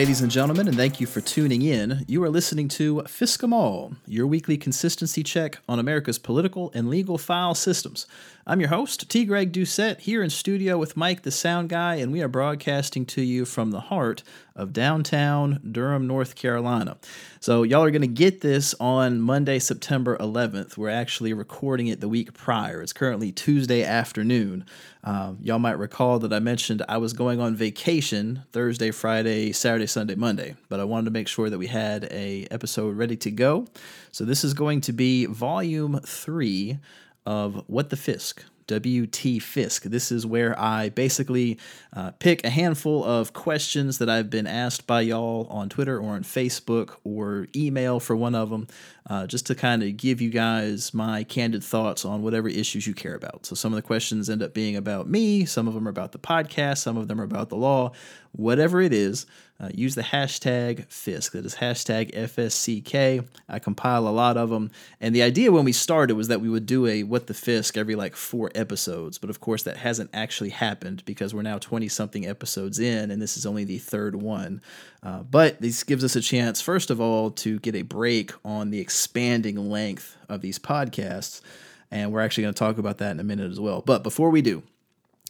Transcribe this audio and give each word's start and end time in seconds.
Ladies 0.00 0.22
and 0.22 0.30
gentlemen, 0.32 0.66
and 0.66 0.78
thank 0.78 0.98
you 0.98 1.06
for 1.06 1.20
tuning 1.20 1.60
in. 1.60 2.06
You 2.08 2.24
are 2.24 2.30
listening 2.30 2.68
to 2.68 3.02
Fiscum 3.02 3.52
All, 3.52 3.92
your 4.06 4.26
weekly 4.26 4.56
consistency 4.56 5.22
check 5.22 5.58
on 5.68 5.78
America's 5.78 6.18
political 6.18 6.72
and 6.74 6.88
legal 6.88 7.18
file 7.18 7.54
systems. 7.54 8.06
I'm 8.46 8.58
your 8.58 8.70
host, 8.70 9.10
T. 9.10 9.26
Greg 9.26 9.52
Doucette, 9.52 10.00
here 10.00 10.22
in 10.22 10.30
studio 10.30 10.78
with 10.78 10.96
Mike, 10.96 11.22
the 11.22 11.30
sound 11.30 11.68
guy, 11.68 11.96
and 11.96 12.10
we 12.10 12.22
are 12.22 12.28
broadcasting 12.28 13.04
to 13.06 13.20
you 13.20 13.44
from 13.44 13.70
the 13.70 13.80
heart 13.80 14.22
of 14.56 14.72
downtown 14.72 15.60
Durham, 15.70 16.06
North 16.06 16.36
Carolina. 16.36 16.96
So, 17.40 17.64
y'all 17.64 17.84
are 17.84 17.90
going 17.90 18.00
to 18.00 18.06
get 18.06 18.40
this 18.40 18.74
on 18.80 19.20
Monday, 19.20 19.58
September 19.58 20.16
11th. 20.16 20.78
We're 20.78 20.88
actually 20.88 21.34
recording 21.34 21.88
it 21.88 22.00
the 22.00 22.08
week 22.08 22.32
prior. 22.32 22.80
It's 22.80 22.94
currently 22.94 23.30
Tuesday 23.30 23.84
afternoon. 23.84 24.64
Um, 25.04 25.36
y'all 25.42 25.58
might 25.58 25.78
recall 25.78 26.18
that 26.20 26.32
I 26.32 26.38
mentioned 26.38 26.82
I 26.88 26.96
was 26.96 27.12
going 27.12 27.40
on 27.40 27.54
vacation 27.54 28.44
Thursday, 28.52 28.90
Friday, 28.90 29.52
Saturday, 29.52 29.86
Sunday, 29.86 30.14
Monday, 30.14 30.56
but 30.70 30.80
I 30.80 30.84
wanted 30.84 31.04
to 31.06 31.10
make 31.10 31.28
sure 31.28 31.50
that 31.50 31.58
we 31.58 31.66
had 31.66 32.04
a 32.04 32.46
episode 32.50 32.96
ready 32.96 33.16
to 33.18 33.30
go. 33.30 33.66
So, 34.12 34.24
this 34.24 34.44
is 34.44 34.54
going 34.54 34.80
to 34.82 34.94
be 34.94 35.26
volume 35.26 36.00
three 36.06 36.78
of 37.26 37.64
What 37.66 37.90
the 37.90 37.96
Fisk. 37.96 38.44
WT 38.70 39.42
Fisk. 39.42 39.82
This 39.84 40.12
is 40.12 40.24
where 40.24 40.58
I 40.58 40.90
basically 40.90 41.58
uh, 41.92 42.12
pick 42.12 42.44
a 42.44 42.50
handful 42.50 43.02
of 43.04 43.32
questions 43.32 43.98
that 43.98 44.08
I've 44.08 44.30
been 44.30 44.46
asked 44.46 44.86
by 44.86 45.00
y'all 45.00 45.48
on 45.50 45.68
Twitter 45.68 45.98
or 45.98 46.10
on 46.10 46.22
Facebook 46.22 46.96
or 47.02 47.48
email 47.56 47.98
for 47.98 48.14
one 48.14 48.34
of 48.36 48.50
them, 48.50 48.68
uh, 49.08 49.26
just 49.26 49.46
to 49.46 49.56
kind 49.56 49.82
of 49.82 49.96
give 49.96 50.20
you 50.20 50.30
guys 50.30 50.94
my 50.94 51.24
candid 51.24 51.64
thoughts 51.64 52.04
on 52.04 52.22
whatever 52.22 52.48
issues 52.48 52.86
you 52.86 52.94
care 52.94 53.14
about. 53.14 53.44
So 53.44 53.56
some 53.56 53.72
of 53.72 53.76
the 53.76 53.82
questions 53.82 54.30
end 54.30 54.42
up 54.42 54.54
being 54.54 54.76
about 54.76 55.08
me, 55.08 55.44
some 55.44 55.66
of 55.66 55.74
them 55.74 55.88
are 55.88 55.90
about 55.90 56.12
the 56.12 56.18
podcast, 56.18 56.78
some 56.78 56.96
of 56.96 57.08
them 57.08 57.20
are 57.20 57.24
about 57.24 57.48
the 57.48 57.56
law, 57.56 57.92
whatever 58.32 58.80
it 58.80 58.92
is 58.92 59.26
uh, 59.60 59.68
use 59.74 59.94
the 59.94 60.02
hashtag 60.02 60.86
FISK. 60.86 61.32
That 61.32 61.44
is 61.44 61.56
hashtag 61.56 62.14
FSCK. 62.14 63.26
I 63.48 63.58
compile 63.58 64.08
a 64.08 64.10
lot 64.10 64.38
of 64.38 64.48
them. 64.48 64.70
And 65.00 65.14
the 65.14 65.22
idea 65.22 65.52
when 65.52 65.66
we 65.66 65.72
started 65.72 66.14
was 66.14 66.28
that 66.28 66.40
we 66.40 66.48
would 66.48 66.64
do 66.64 66.86
a 66.86 67.02
What 67.02 67.26
the 67.26 67.34
Fisk 67.34 67.76
every 67.76 67.94
like 67.94 68.16
four 68.16 68.50
episodes. 68.54 69.18
But 69.18 69.28
of 69.28 69.40
course, 69.40 69.62
that 69.64 69.76
hasn't 69.76 70.10
actually 70.14 70.48
happened 70.48 71.04
because 71.04 71.34
we're 71.34 71.42
now 71.42 71.58
20 71.58 71.88
something 71.88 72.26
episodes 72.26 72.78
in, 72.78 73.10
and 73.10 73.20
this 73.20 73.36
is 73.36 73.44
only 73.44 73.64
the 73.64 73.78
third 73.78 74.16
one. 74.16 74.62
Uh, 75.02 75.22
but 75.24 75.60
this 75.60 75.82
gives 75.82 76.04
us 76.04 76.16
a 76.16 76.22
chance, 76.22 76.62
first 76.62 76.90
of 76.90 77.00
all, 77.00 77.30
to 77.30 77.58
get 77.58 77.74
a 77.74 77.82
break 77.82 78.32
on 78.44 78.70
the 78.70 78.80
expanding 78.80 79.70
length 79.70 80.16
of 80.30 80.40
these 80.40 80.58
podcasts. 80.58 81.42
And 81.90 82.12
we're 82.12 82.20
actually 82.20 82.44
going 82.44 82.54
to 82.54 82.58
talk 82.58 82.78
about 82.78 82.98
that 82.98 83.10
in 83.10 83.20
a 83.20 83.24
minute 83.24 83.50
as 83.50 83.60
well. 83.60 83.82
But 83.82 84.02
before 84.02 84.30
we 84.30 84.40
do, 84.40 84.62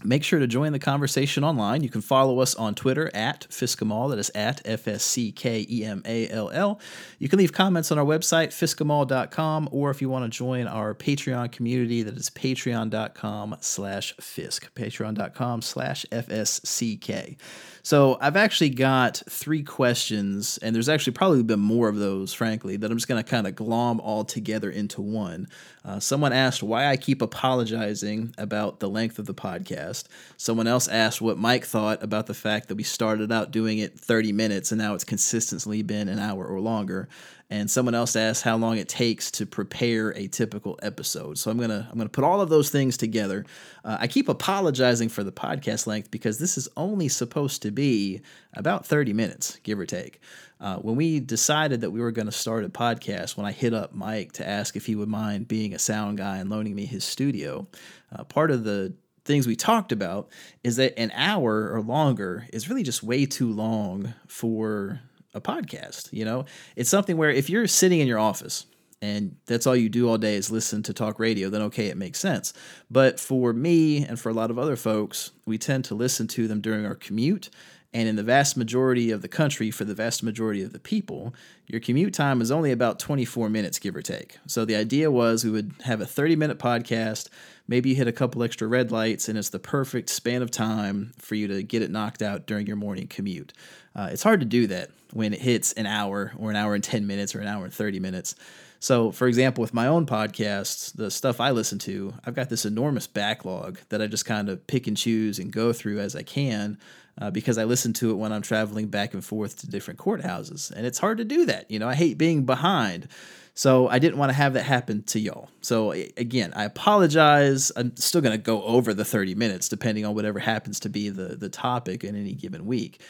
Make 0.02 0.24
sure 0.24 0.38
to 0.38 0.46
join 0.46 0.72
the 0.72 0.78
conversation 0.78 1.44
online. 1.44 1.82
You 1.82 1.90
can 1.90 2.00
follow 2.00 2.40
us 2.40 2.54
on 2.54 2.74
Twitter 2.74 3.10
at 3.14 3.46
FSCKEMALL. 3.50 4.10
That 4.10 4.18
is 4.18 4.30
at 4.34 4.62
F 4.64 4.88
S 4.88 5.04
C 5.04 5.30
K 5.30 5.66
E 5.68 5.84
M 5.84 6.02
A 6.06 6.26
L 6.30 6.48
L. 6.50 6.80
You 7.18 7.28
can 7.28 7.38
leave 7.38 7.52
comments 7.52 7.92
on 7.92 7.98
our 7.98 8.04
website, 8.04 8.48
fsckemall.com, 8.48 9.68
or 9.70 9.90
if 9.90 10.00
you 10.00 10.08
want 10.08 10.24
to 10.24 10.36
join 10.36 10.66
our 10.66 10.94
Patreon 10.94 11.52
community, 11.52 12.02
that 12.02 12.16
is 12.16 12.30
patreon.com 12.30 13.56
slash 13.60 14.14
Fisk, 14.16 14.74
patreon.com 14.74 15.60
slash 15.60 16.06
FSCK. 16.10 17.36
So 17.82 18.18
I've 18.20 18.36
actually 18.36 18.70
got 18.70 19.22
three 19.28 19.62
questions, 19.62 20.58
and 20.58 20.74
there's 20.74 20.88
actually 20.88 21.14
probably 21.14 21.42
been 21.42 21.60
more 21.60 21.88
of 21.88 21.96
those, 21.96 22.32
frankly, 22.32 22.76
that 22.76 22.90
I'm 22.90 22.96
just 22.96 23.08
going 23.08 23.22
to 23.22 23.28
kind 23.28 23.46
of 23.46 23.54
glom 23.54 24.00
all 24.00 24.24
together 24.24 24.70
into 24.70 25.00
one. 25.00 25.48
Uh, 25.84 25.98
someone 25.98 26.32
asked 26.32 26.62
why 26.62 26.86
I 26.86 26.96
keep 26.96 27.22
apologizing 27.22 28.34
about 28.36 28.80
the 28.80 28.88
length 28.88 29.18
of 29.18 29.26
the 29.26 29.34
podcast. 29.34 29.89
Someone 30.36 30.66
else 30.66 30.88
asked 30.88 31.20
what 31.20 31.38
Mike 31.38 31.64
thought 31.64 32.02
about 32.02 32.26
the 32.26 32.34
fact 32.34 32.68
that 32.68 32.76
we 32.76 32.82
started 32.82 33.32
out 33.32 33.50
doing 33.50 33.78
it 33.78 33.98
30 33.98 34.32
minutes 34.32 34.72
and 34.72 34.80
now 34.80 34.94
it's 34.94 35.04
consistently 35.04 35.82
been 35.82 36.08
an 36.08 36.18
hour 36.18 36.46
or 36.46 36.60
longer 36.60 37.08
and 37.50 37.68
someone 37.68 37.96
else 37.96 38.14
asked 38.14 38.44
how 38.44 38.56
long 38.56 38.78
it 38.78 38.88
takes 38.88 39.30
to 39.32 39.44
prepare 39.44 40.10
a 40.10 40.28
typical 40.28 40.78
episode. 40.82 41.36
So 41.36 41.50
I'm 41.50 41.58
gonna 41.58 41.88
I'm 41.90 41.98
gonna 41.98 42.08
put 42.08 42.22
all 42.22 42.40
of 42.40 42.48
those 42.48 42.70
things 42.70 42.96
together. 42.96 43.44
Uh, 43.84 43.98
I 44.00 44.06
keep 44.06 44.28
apologizing 44.28 45.08
for 45.08 45.24
the 45.24 45.32
podcast 45.32 45.86
length 45.86 46.10
because 46.12 46.38
this 46.38 46.56
is 46.56 46.68
only 46.76 47.08
supposed 47.08 47.62
to 47.62 47.72
be 47.72 48.22
about 48.54 48.86
30 48.86 49.12
minutes, 49.12 49.58
give 49.64 49.80
or 49.80 49.86
take. 49.86 50.20
Uh, 50.60 50.76
when 50.76 50.94
we 50.94 51.20
decided 51.20 51.80
that 51.80 51.90
we 51.90 52.00
were 52.00 52.12
going 52.12 52.26
to 52.26 52.32
start 52.32 52.64
a 52.64 52.68
podcast, 52.68 53.36
when 53.36 53.46
I 53.46 53.52
hit 53.52 53.72
up 53.72 53.94
Mike 53.94 54.32
to 54.32 54.46
ask 54.46 54.76
if 54.76 54.84
he 54.84 54.94
would 54.94 55.08
mind 55.08 55.48
being 55.48 55.72
a 55.72 55.78
sound 55.78 56.18
guy 56.18 56.36
and 56.36 56.50
loaning 56.50 56.74
me 56.74 56.84
his 56.84 57.02
studio, 57.02 57.66
uh, 58.14 58.24
part 58.24 58.50
of 58.50 58.64
the 58.64 58.92
things 59.24 59.46
we 59.46 59.56
talked 59.56 59.92
about 59.92 60.28
is 60.64 60.76
that 60.76 60.98
an 60.98 61.12
hour 61.14 61.70
or 61.72 61.80
longer 61.80 62.46
is 62.52 62.68
really 62.68 62.82
just 62.82 63.02
way 63.02 63.26
too 63.26 63.52
long 63.52 64.14
for 64.26 65.00
a 65.34 65.40
podcast. 65.40 66.12
You 66.12 66.24
know, 66.24 66.44
it's 66.76 66.90
something 66.90 67.16
where 67.16 67.30
if 67.30 67.50
you're 67.50 67.66
sitting 67.66 68.00
in 68.00 68.08
your 68.08 68.18
office 68.18 68.66
and 69.02 69.36
that's 69.46 69.66
all 69.66 69.76
you 69.76 69.88
do 69.88 70.08
all 70.08 70.18
day 70.18 70.34
is 70.34 70.50
listen 70.50 70.82
to 70.84 70.92
talk 70.92 71.18
radio, 71.18 71.48
then 71.48 71.62
okay, 71.62 71.86
it 71.86 71.96
makes 71.96 72.18
sense. 72.18 72.52
But 72.90 73.18
for 73.18 73.52
me 73.52 74.04
and 74.04 74.20
for 74.20 74.28
a 74.28 74.34
lot 74.34 74.50
of 74.50 74.58
other 74.58 74.76
folks, 74.76 75.30
we 75.46 75.58
tend 75.58 75.84
to 75.86 75.94
listen 75.94 76.26
to 76.28 76.46
them 76.46 76.60
during 76.60 76.84
our 76.84 76.94
commute. 76.94 77.50
And 77.92 78.08
in 78.08 78.14
the 78.14 78.22
vast 78.22 78.56
majority 78.56 79.10
of 79.10 79.20
the 79.20 79.28
country, 79.28 79.70
for 79.72 79.84
the 79.84 79.94
vast 79.94 80.22
majority 80.22 80.62
of 80.62 80.72
the 80.72 80.78
people, 80.78 81.34
your 81.66 81.80
commute 81.80 82.14
time 82.14 82.40
is 82.40 82.50
only 82.50 82.70
about 82.70 83.00
24 83.00 83.48
minutes, 83.48 83.80
give 83.80 83.96
or 83.96 84.02
take. 84.02 84.38
So 84.46 84.64
the 84.64 84.76
idea 84.76 85.10
was 85.10 85.44
we 85.44 85.50
would 85.50 85.74
have 85.84 86.00
a 86.00 86.06
30 86.06 86.36
minute 86.36 86.58
podcast. 86.58 87.28
Maybe 87.66 87.90
you 87.90 87.96
hit 87.96 88.06
a 88.06 88.12
couple 88.12 88.44
extra 88.44 88.68
red 88.68 88.92
lights, 88.92 89.28
and 89.28 89.36
it's 89.36 89.48
the 89.48 89.58
perfect 89.58 90.08
span 90.08 90.40
of 90.40 90.52
time 90.52 91.12
for 91.18 91.34
you 91.34 91.48
to 91.48 91.64
get 91.64 91.82
it 91.82 91.90
knocked 91.90 92.22
out 92.22 92.46
during 92.46 92.66
your 92.66 92.76
morning 92.76 93.08
commute. 93.08 93.52
Uh, 93.94 94.08
it's 94.12 94.22
hard 94.22 94.38
to 94.38 94.46
do 94.46 94.68
that 94.68 94.90
when 95.12 95.32
it 95.34 95.40
hits 95.40 95.72
an 95.72 95.86
hour 95.86 96.32
or 96.38 96.50
an 96.50 96.56
hour 96.56 96.74
and 96.74 96.84
10 96.84 97.08
minutes 97.08 97.34
or 97.34 97.40
an 97.40 97.48
hour 97.48 97.64
and 97.64 97.74
30 97.74 97.98
minutes. 97.98 98.36
So, 98.78 99.10
for 99.10 99.26
example, 99.26 99.60
with 99.60 99.74
my 99.74 99.88
own 99.88 100.06
podcasts, 100.06 100.94
the 100.94 101.10
stuff 101.10 101.40
I 101.40 101.50
listen 101.50 101.78
to, 101.80 102.14
I've 102.24 102.34
got 102.34 102.48
this 102.48 102.64
enormous 102.64 103.06
backlog 103.06 103.78
that 103.90 104.00
I 104.00 104.06
just 104.06 104.24
kind 104.24 104.48
of 104.48 104.66
pick 104.66 104.86
and 104.86 104.96
choose 104.96 105.38
and 105.38 105.52
go 105.52 105.72
through 105.72 105.98
as 105.98 106.16
I 106.16 106.22
can 106.22 106.78
uh, 107.18 107.30
because 107.30 107.58
I 107.58 107.64
listen 107.64 107.92
to 107.94 108.10
it 108.10 108.14
when 108.14 108.32
I'm 108.32 108.42
traveling 108.42 108.88
back 108.88 109.14
and 109.14 109.24
forth 109.24 109.58
to 109.60 109.70
different 109.70 109.98
courthouses. 109.98 110.70
And 110.70 110.86
it's 110.86 110.98
hard 110.98 111.18
to 111.18 111.24
do 111.24 111.46
that. 111.46 111.70
You 111.70 111.78
know, 111.78 111.88
I 111.88 111.94
hate 111.94 112.18
being 112.18 112.44
behind. 112.44 113.08
So 113.54 113.88
I 113.88 113.98
didn't 113.98 114.18
want 114.18 114.30
to 114.30 114.34
have 114.34 114.54
that 114.54 114.62
happen 114.62 115.02
to 115.04 115.20
y'all. 115.20 115.50
So 115.60 115.90
again, 115.90 116.52
I 116.54 116.64
apologize. 116.64 117.72
I'm 117.76 117.94
still 117.96 118.20
going 118.20 118.32
to 118.32 118.42
go 118.42 118.62
over 118.62 118.94
the 118.94 119.04
30 119.04 119.34
minutes 119.34 119.68
depending 119.68 120.06
on 120.06 120.14
whatever 120.14 120.38
happens 120.38 120.80
to 120.80 120.88
be 120.88 121.08
the 121.10 121.36
the 121.36 121.48
topic 121.48 122.04
in 122.04 122.16
any 122.16 122.32
given 122.32 122.64
week. 122.64 123.02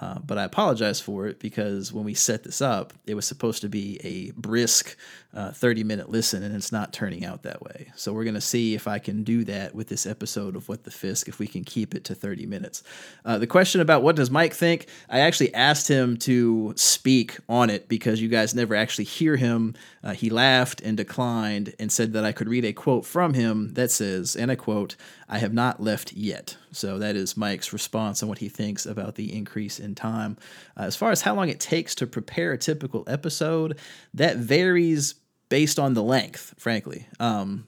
Uh, 0.00 0.18
but 0.18 0.36
I 0.36 0.44
apologize 0.44 1.00
for 1.00 1.26
it 1.26 1.38
because 1.40 1.92
when 1.92 2.04
we 2.04 2.14
set 2.14 2.44
this 2.44 2.60
up, 2.60 2.92
it 3.06 3.14
was 3.14 3.26
supposed 3.26 3.62
to 3.62 3.68
be 3.68 3.98
a 4.04 4.30
brisk 4.38 4.96
uh, 5.34 5.52
30 5.52 5.84
minute 5.84 6.10
listen, 6.10 6.42
and 6.42 6.54
it's 6.54 6.72
not 6.72 6.92
turning 6.92 7.24
out 7.24 7.42
that 7.42 7.62
way. 7.62 7.92
So 7.94 8.12
we're 8.12 8.24
going 8.24 8.34
to 8.34 8.40
see 8.40 8.74
if 8.74 8.88
I 8.88 8.98
can 8.98 9.22
do 9.22 9.44
that 9.44 9.74
with 9.74 9.88
this 9.88 10.06
episode 10.06 10.56
of 10.56 10.68
What 10.68 10.84
the 10.84 10.90
Fisk, 10.90 11.28
if 11.28 11.38
we 11.38 11.46
can 11.46 11.64
keep 11.64 11.94
it 11.94 12.04
to 12.04 12.14
30 12.14 12.46
minutes. 12.46 12.82
Uh, 13.24 13.38
the 13.38 13.46
question 13.46 13.80
about 13.80 14.02
what 14.02 14.16
does 14.16 14.30
Mike 14.30 14.54
think, 14.54 14.86
I 15.10 15.20
actually 15.20 15.52
asked 15.54 15.88
him 15.88 16.16
to 16.18 16.72
speak 16.76 17.38
on 17.48 17.70
it 17.70 17.88
because 17.88 18.20
you 18.20 18.28
guys 18.28 18.54
never 18.54 18.74
actually 18.74 19.04
hear 19.04 19.36
him. 19.36 19.74
Uh, 20.02 20.12
he 20.12 20.30
laughed 20.30 20.80
and 20.80 20.96
declined 20.96 21.74
and 21.78 21.92
said 21.92 22.12
that 22.14 22.24
I 22.24 22.32
could 22.32 22.48
read 22.48 22.64
a 22.64 22.72
quote 22.72 23.04
from 23.04 23.34
him 23.34 23.74
that 23.74 23.90
says, 23.90 24.36
and 24.36 24.50
I 24.50 24.56
quote, 24.56 24.96
I 25.28 25.38
have 25.38 25.52
not 25.52 25.82
left 25.82 26.12
yet. 26.12 26.56
So 26.76 26.98
that 26.98 27.16
is 27.16 27.36
Mike's 27.36 27.72
response 27.72 28.22
on 28.22 28.28
what 28.28 28.38
he 28.38 28.48
thinks 28.48 28.86
about 28.86 29.14
the 29.14 29.34
increase 29.34 29.78
in 29.78 29.94
time. 29.94 30.36
Uh, 30.78 30.82
as 30.82 30.96
far 30.96 31.10
as 31.10 31.22
how 31.22 31.34
long 31.34 31.48
it 31.48 31.58
takes 31.58 31.94
to 31.96 32.06
prepare 32.06 32.52
a 32.52 32.58
typical 32.58 33.04
episode, 33.06 33.78
that 34.14 34.36
varies 34.36 35.14
based 35.48 35.78
on 35.78 35.94
the 35.94 36.02
length, 36.02 36.54
frankly. 36.58 37.06
Um, 37.18 37.66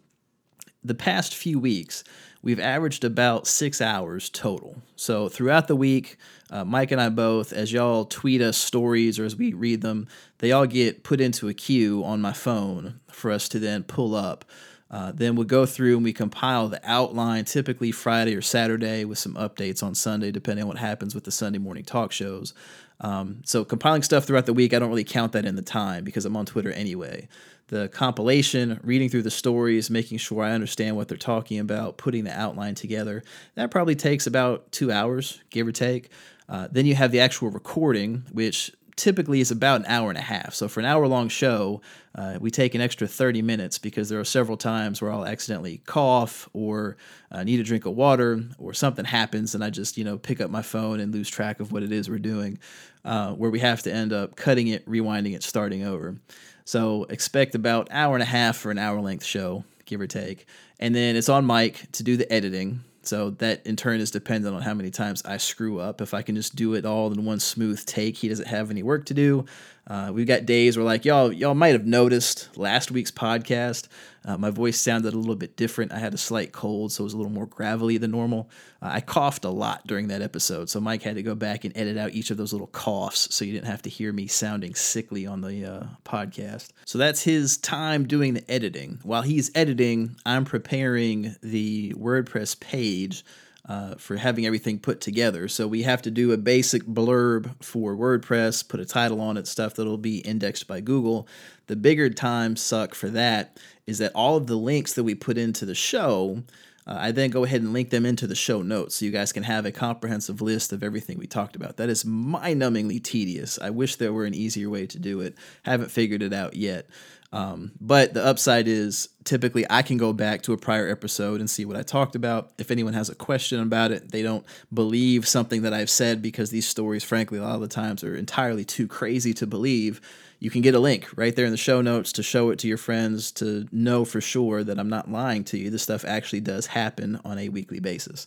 the 0.85 0.95
past 0.95 1.35
few 1.35 1.59
weeks, 1.59 2.05
we've 2.43 2.61
averaged 2.61 3.05
about 3.05 3.47
six 3.47 3.81
hours 3.81 4.29
total. 4.29 4.83
So 4.97 5.29
throughout 5.29 5.69
the 5.69 5.77
week, 5.77 6.17
uh, 6.51 6.65
Mike 6.65 6.93
and 6.93 7.01
I 7.01 7.09
both, 7.09 7.53
as 7.53 7.73
y'all 7.73 8.05
tweet 8.05 8.41
us 8.41 8.57
stories 8.57 9.19
or 9.19 9.25
as 9.25 9.37
we 9.37 9.53
read 9.53 9.81
them, 9.81 10.07
they 10.39 10.53
all 10.53 10.67
get 10.67 11.03
put 11.03 11.21
into 11.21 11.49
a 11.49 11.55
queue 11.55 12.05
on 12.05 12.21
my 12.21 12.33
phone 12.33 13.01
for 13.11 13.31
us 13.31 13.49
to 13.51 13.59
then 13.59 13.83
pull 13.83 14.15
up. 14.15 14.45
Uh, 14.91 15.13
then 15.13 15.37
we'll 15.37 15.45
go 15.45 15.67
through 15.67 15.97
and 15.97 16.05
we 16.05 16.13
compile 16.13 16.69
the 16.69 16.81
outline, 16.83 17.45
typically 17.45 17.93
Friday 17.93 18.35
or 18.35 18.41
Saturday, 18.41 19.05
with 19.05 19.19
some 19.19 19.35
updates 19.35 19.83
on 19.83 19.95
Sunday, 19.95 20.31
depending 20.31 20.63
on 20.63 20.69
what 20.69 20.79
happens 20.79 21.15
with 21.15 21.25
the 21.25 21.31
Sunday 21.31 21.59
morning 21.59 21.85
talk 21.85 22.11
shows. 22.11 22.55
Um, 23.01 23.43
so 23.45 23.65
compiling 23.65 24.03
stuff 24.03 24.25
throughout 24.25 24.47
the 24.47 24.55
week, 24.55 24.73
I 24.73 24.79
don't 24.79 24.89
really 24.89 25.05
count 25.05 25.33
that 25.33 25.45
in 25.45 25.57
the 25.57 25.63
time 25.63 26.05
because 26.05 26.25
I'm 26.25 26.37
on 26.37 26.47
Twitter 26.47 26.73
anyway. 26.73 27.29
The 27.69 27.89
compilation, 27.89 28.81
reading 28.83 29.11
through 29.11 29.23
the 29.23 29.31
stories, 29.31 29.91
making 29.91 30.19
sure 30.19 30.43
I 30.43 30.53
understand 30.53 30.97
what 30.97 31.09
they're 31.09 31.19
talking 31.19 31.59
about, 31.59 31.99
putting 31.99 32.25
the 32.25 32.33
outline 32.33 32.75
together, 32.75 33.23
that 33.57 33.71
probably 33.71 33.95
takes 33.95 34.27
about 34.27 34.73
two 34.73 34.91
hours, 34.91 35.41
give 35.51 35.67
or 35.67 35.73
take. 35.73 36.11
Uh, 36.49 36.67
then 36.71 36.87
you 36.87 36.95
have 36.95 37.13
the 37.13 37.21
actual 37.21 37.51
recording, 37.51 38.25
which 38.33 38.73
typically 38.99 39.41
is 39.41 39.51
about 39.51 39.81
an 39.81 39.87
hour 39.87 40.11
and 40.11 40.19
a 40.19 40.23
half. 40.23 40.53
So 40.55 40.69
for 40.69 40.81
an 40.81 40.87
hour 40.87 41.07
long 41.07 41.29
show, 41.29 41.81
uh, 42.15 42.37
we 42.41 42.51
take 42.51 42.75
an 42.75 42.81
extra 42.81 43.07
30 43.07 43.41
minutes 43.41 43.79
because 43.79 44.09
there 44.09 44.21
are 44.21 44.25
several 44.25 44.57
times 44.57 45.01
where 45.01 45.11
I'll 45.11 45.25
accidentally 45.25 45.79
cough 45.87 46.49
or 46.53 46.97
uh, 47.31 47.45
need 47.45 47.61
a 47.61 47.63
drink 47.63 47.87
of 47.87 47.95
water 47.95 48.43
or 48.59 48.75
something 48.75 49.05
happens 49.05 49.55
and 49.55 49.65
I 49.65 49.71
just, 49.71 49.97
you 49.97 50.05
know, 50.05 50.19
pick 50.19 50.41
up 50.41 50.51
my 50.51 50.63
phone 50.63 51.01
and 51.01 51.15
lose 51.15 51.31
track 51.31 51.61
of 51.61 51.73
what 51.73 51.83
it 51.83 51.93
is 51.93 52.11
we're 52.11 52.19
doing, 52.19 52.59
uh, 53.05 53.33
where 53.33 53.51
we 53.51 53.61
have 53.61 53.83
to 53.85 53.93
end 53.93 54.13
up 54.13 54.37
cutting 54.37 54.69
it, 54.69 54.85
rewinding 54.87 55.35
it, 55.35 55.43
starting 55.43 55.85
over. 55.85 56.17
So 56.65 57.05
expect 57.05 57.55
about 57.55 57.89
hour 57.91 58.15
and 58.15 58.23
a 58.23 58.27
half 58.27 58.59
for 58.59 58.71
an 58.71 58.79
hour 58.79 59.01
length 59.01 59.25
show, 59.25 59.65
give 59.87 60.01
or 60.01 60.07
take. 60.07 60.47
And 60.79 60.95
then 60.95 61.17
it's 61.17 61.29
on 61.29 61.45
Mike 61.45 61.91
to 61.93 62.03
do 62.03 62.17
the 62.17 62.31
editing. 62.31 62.81
So 63.09 63.31
that 63.31 63.67
in 63.67 63.75
turn 63.75 64.01
is 64.01 64.11
dependent 64.11 64.55
on 64.55 64.61
how 64.61 64.75
many 64.75 64.91
times 64.91 65.23
I 65.25 65.39
screw 65.39 65.81
up. 65.81 66.03
If 66.03 66.13
I 66.13 66.21
can 66.21 66.37
just 66.37 66.55
do 66.55 66.75
it 66.75 66.85
all 66.85 67.11
in 67.11 67.25
one 67.25 67.41
smooth 67.41 67.85
take, 67.87 68.19
he 68.19 68.29
doesn't 68.29 68.49
have 68.49 68.71
any 68.71 68.83
work 68.83 69.07
to 69.07 69.15
do. 69.15 69.47
Uh, 69.89 70.11
we've 70.13 70.27
got 70.27 70.45
days 70.45 70.77
where 70.77 70.85
like 70.85 71.07
y'all 71.07 71.33
y'all 71.33 71.55
might 71.55 71.73
have 71.73 71.87
noticed 71.87 72.57
last 72.59 72.91
week's 72.91 73.11
podcast, 73.11 73.89
uh, 74.27 74.37
my 74.37 74.51
voice 74.51 74.79
sounded 74.79 75.15
a 75.15 75.17
little 75.17 75.35
bit 75.35 75.57
different. 75.57 75.93
I 75.93 75.99
had 75.99 76.13
a 76.13 76.19
slight 76.19 76.53
cold, 76.53 76.93
so 76.93 77.03
it 77.03 77.07
was 77.07 77.15
a 77.15 77.17
little 77.17 77.33
more 77.33 77.47
gravelly 77.47 77.97
than 77.97 78.11
normal. 78.11 78.51
Uh, 78.83 78.91
I 78.93 79.01
coughed 79.01 79.47
a 79.47 79.51
lot 79.51 79.87
during 79.87 80.09
that 80.09 80.21
episode, 80.21 80.69
so 80.69 80.79
Mike 80.79 81.03
had 81.03 81.17
to 81.17 81.23
go 81.23 81.35
back 81.35 81.65
and 81.65 81.75
edit 81.75 81.97
out 81.97 82.13
each 82.13 82.31
of 82.31 82.37
those 82.37 82.53
little 82.53 82.67
coughs, 82.67 83.35
so 83.35 83.47
you 83.47 83.53
didn't 83.53 83.69
have 83.69 83.81
to 83.83 83.91
hear 83.91 84.13
me 84.13 84.27
sounding 84.27 84.75
sickly 84.75 85.27
on 85.27 85.41
the 85.41 85.65
uh, 85.65 85.87
podcast. 86.05 86.69
So 86.85 86.99
that's 86.99 87.23
his 87.23 87.57
time 87.57 88.07
doing 88.07 88.35
the 88.35 88.51
editing. 88.51 89.01
While 89.05 89.23
he's 89.23 89.51
editing, 89.55 90.17
I'm 90.27 90.45
preparing 90.45 91.35
the 91.43 91.95
WordPress 91.95 92.61
page 92.61 93.25
uh, 93.69 93.95
for 93.97 94.17
having 94.17 94.47
everything 94.47 94.79
put 94.79 95.01
together. 95.01 95.47
So 95.47 95.69
we 95.69 95.83
have 95.83 96.01
to 96.03 96.11
do 96.11 96.33
a 96.33 96.39
basic 96.39 96.85
blurb 96.85 97.63
for 97.63 97.95
WordPress, 97.95 98.67
put 98.67 98.81
a 98.81 98.87
title 98.87 99.21
on 99.21 99.37
it, 99.37 99.47
stuff 99.47 99.75
that'll 99.75 99.99
be 99.99 100.19
indexed 100.19 100.67
by 100.67 100.81
Google. 100.81 101.29
The 101.67 101.77
bigger 101.77 102.09
time 102.09 102.57
suck 102.57 102.95
for 102.95 103.11
that 103.11 103.59
is 103.87 103.99
that 103.99 104.13
all 104.15 104.37
of 104.37 104.47
the 104.47 104.57
links 104.57 104.95
that 104.95 105.05
we 105.05 105.15
put 105.15 105.37
into 105.37 105.67
the 105.67 105.75
show, 105.75 106.43
uh, 106.87 106.97
I 106.99 107.13
then 107.13 107.29
go 107.29 107.45
ahead 107.45 107.61
and 107.61 107.75
link 107.75 107.91
them 107.91 108.07
into 108.07 108.27
the 108.27 108.35
show 108.35 108.63
notes 108.63 108.95
so 108.95 109.05
you 109.05 109.11
guys 109.11 109.33
can 109.33 109.43
have 109.43 109.67
a 109.67 109.73
comprehensive 109.73 110.41
list 110.41 110.73
of 110.73 110.83
everything 110.83 111.19
we 111.19 111.27
talked 111.27 111.55
about. 111.55 111.77
That 111.77 111.91
is 111.91 112.07
mind 112.07 112.63
numbingly 112.63 113.05
tedious. 113.05 113.59
I 113.59 113.69
wish 113.69 113.97
there 113.97 114.15
were 114.15 114.25
an 114.25 114.33
easier 114.33 114.71
way 114.71 114.87
to 114.87 114.99
do 114.99 115.21
it. 115.21 115.35
Haven't 115.65 115.91
figured 115.91 116.23
it 116.23 116.33
out 116.33 116.55
yet. 116.55 116.87
Um, 117.31 117.73
but 117.81 118.15
the 118.15 118.25
upside 118.25 118.69
is 118.69 119.11
typically 119.25 119.67
I 119.69 119.83
can 119.83 119.99
go 119.99 120.13
back 120.15 120.43
to 120.43 120.55
a 120.55 120.59
prior 120.59 120.89
episode 120.89 121.41
and 121.41 121.51
see 121.51 121.67
what 121.67 121.77
I 121.77 121.83
talked 121.83 122.15
about. 122.15 122.53
If 122.59 122.71
anyone 122.71 122.95
has 122.95 123.11
a 123.11 123.15
question 123.15 123.61
about 123.61 123.93
it, 123.93 124.11
they 124.11 124.23
don't 124.23 124.47
believe 124.73 125.29
something 125.29 125.63
that 125.63 125.75
I've 125.75 125.91
said 125.91 126.23
because 126.23 126.51
these 126.51 126.67
stories, 126.67 127.05
frankly, 127.05 127.39
a 127.39 127.43
lot 127.43 127.57
of 127.57 127.61
the 127.61 127.69
times 127.69 128.03
are 128.03 128.17
entirely 128.17 128.65
too 128.65 128.89
crazy 128.89 129.35
to 129.35 129.47
believe. 129.47 130.01
You 130.41 130.51
can 130.51 130.63
get 130.63 130.75
a 130.75 130.81
link 130.81 131.09
right 131.17 131.35
there 131.35 131.45
in 131.45 131.51
the 131.51 131.59
show 131.59 131.83
notes 131.83 132.13
to 132.13 132.23
show 132.23 132.51
it 132.51 132.61
to 132.61 132.69
your 132.69 132.79
friends 132.79 133.33
to 133.33 133.67
know 133.73 134.05
for 134.05 134.21
sure 134.21 134.65
that 134.65 134.79
I'm 134.79 134.89
not 134.89 135.11
lying 135.11 135.45
to 135.45 135.59
you. 135.59 135.69
This 135.69 135.83
stuff 135.83 136.05
actually 136.07 136.41
does 136.41 136.67
happen 136.67 137.21
on 137.25 137.39
a 137.39 137.49
weekly 137.51 137.81
basis. 137.81 138.27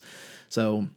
So 0.49 0.87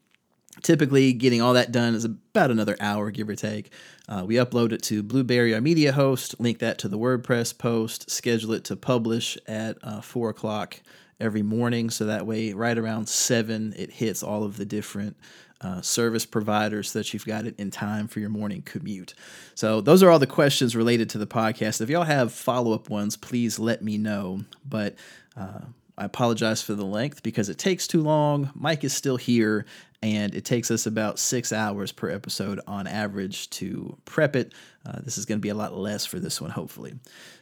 Typically, 0.63 1.13
getting 1.13 1.43
all 1.43 1.55
that 1.55 1.73
done 1.73 1.95
is 1.95 2.05
about 2.05 2.51
another 2.51 2.77
hour, 2.81 3.11
give 3.11 3.29
or 3.29 3.35
take. 3.35 3.73
Uh, 4.09 4.25
we 4.27 4.37
upload 4.37 4.73
it 4.73 4.83
to 4.85 5.03
Blubrry, 5.03 5.55
our 5.55 5.61
media 5.61 5.93
host, 5.93 6.39
link 6.39 6.59
that 6.61 6.79
to 6.79 6.89
the 6.89 6.99
WordPress 6.99 7.57
post, 7.57 8.11
schedule 8.11 8.53
it 8.53 8.65
to 8.65 8.77
publish 8.77 9.37
at 9.47 9.77
uh, 9.83 10.01
4 10.01 10.31
o'clock 10.31 10.81
every 11.19 11.43
morning. 11.43 11.91
So 11.91 12.07
that 12.07 12.27
way, 12.27 12.53
right 12.53 12.77
around 12.77 13.09
7, 13.09 13.75
it 13.77 13.91
hits 13.91 14.23
all 14.23 14.45
of 14.45 14.57
the 14.57 14.65
different 14.65 15.17
uh, 15.61 15.81
service 15.81 16.27
providers 16.27 16.91
so 16.91 16.99
that 16.99 17.13
you've 17.13 17.25
got 17.25 17.47
it 17.47 17.55
in 17.59 17.71
time 17.71 18.07
for 18.07 18.21
your 18.21 18.29
morning 18.29 18.63
commute. 18.63 19.15
So, 19.55 19.81
those 19.81 20.03
are 20.03 20.11
all 20.11 20.19
the 20.19 20.27
questions 20.27 20.77
related 20.77 21.09
to 21.11 21.19
the 21.19 21.27
podcast. 21.27 21.81
If 21.81 21.89
y'all 21.89 22.03
have 22.03 22.33
follow 22.33 22.75
up 22.75 22.91
ones, 22.91 23.17
please 23.17 23.59
let 23.59 23.83
me 23.83 23.97
know. 23.97 24.45
But 24.69 24.97
uh, 25.37 25.61
I 25.97 26.05
apologize 26.05 26.61
for 26.61 26.75
the 26.75 26.85
length 26.85 27.23
because 27.23 27.49
it 27.49 27.57
takes 27.57 27.87
too 27.87 28.03
long. 28.03 28.51
Mike 28.55 28.85
is 28.85 28.93
still 28.93 29.17
here, 29.17 29.65
and 30.05 30.35
it 30.35 30.45
takes 30.45 30.71
us 30.71 30.85
about 30.85 31.19
six 31.19 31.51
hours 31.51 31.91
per 31.91 32.11
episode 32.11 32.61
on 32.67 32.87
average 32.87 33.49
to 33.49 33.97
prep 34.05 34.37
it. 34.37 34.53
Uh, 34.85 35.01
this 35.03 35.17
is 35.17 35.25
going 35.25 35.39
to 35.39 35.43
be 35.43 35.49
a 35.49 35.55
lot 35.55 35.75
less 35.75 36.05
for 36.05 36.21
this 36.21 36.43
one, 36.43 36.51
hopefully. 36.51 36.93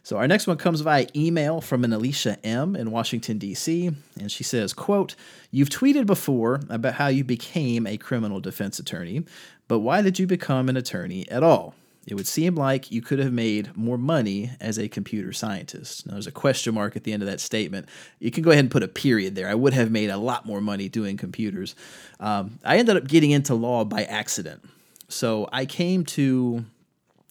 So 0.04 0.16
our 0.16 0.28
next 0.28 0.46
one 0.46 0.58
comes 0.58 0.80
via 0.80 1.08
email 1.16 1.60
from 1.60 1.82
an 1.82 1.92
Alicia 1.92 2.38
M 2.46 2.76
in 2.76 2.92
Washington 2.92 3.38
D.C. 3.38 3.90
and 4.20 4.30
she 4.30 4.44
says, 4.44 4.72
"quote 4.72 5.16
You've 5.50 5.70
tweeted 5.70 6.06
before 6.06 6.60
about 6.68 6.94
how 6.94 7.08
you 7.08 7.24
became 7.24 7.84
a 7.84 7.96
criminal 7.96 8.38
defense 8.38 8.78
attorney, 8.78 9.24
but 9.66 9.80
why 9.80 10.00
did 10.00 10.20
you 10.20 10.28
become 10.28 10.68
an 10.68 10.76
attorney 10.76 11.28
at 11.32 11.42
all? 11.42 11.74
It 12.06 12.14
would 12.14 12.26
seem 12.26 12.56
like 12.56 12.90
you 12.90 13.00
could 13.00 13.20
have 13.20 13.32
made 13.32 13.76
more 13.76 13.96
money 13.96 14.50
as 14.60 14.76
a 14.76 14.88
computer 14.88 15.32
scientist. 15.32 16.04
Now, 16.06 16.14
there's 16.14 16.26
a 16.26 16.32
question 16.32 16.74
mark 16.74 16.96
at 16.96 17.04
the 17.04 17.12
end 17.12 17.22
of 17.22 17.28
that 17.28 17.40
statement. 17.40 17.88
You 18.18 18.32
can 18.32 18.42
go 18.42 18.50
ahead 18.50 18.64
and 18.64 18.70
put 18.70 18.82
a 18.82 18.88
period 18.88 19.36
there. 19.36 19.48
I 19.48 19.54
would 19.54 19.72
have 19.72 19.90
made 19.90 20.10
a 20.10 20.16
lot 20.16 20.44
more 20.44 20.60
money 20.60 20.88
doing 20.88 21.16
computers. 21.16 21.76
Um, 22.18 22.58
I 22.64 22.78
ended 22.78 22.96
up 22.96 23.06
getting 23.06 23.30
into 23.30 23.54
law 23.54 23.84
by 23.84 24.02
accident. 24.02 24.64
So 25.08 25.48
I 25.52 25.64
came 25.64 26.04
to 26.06 26.64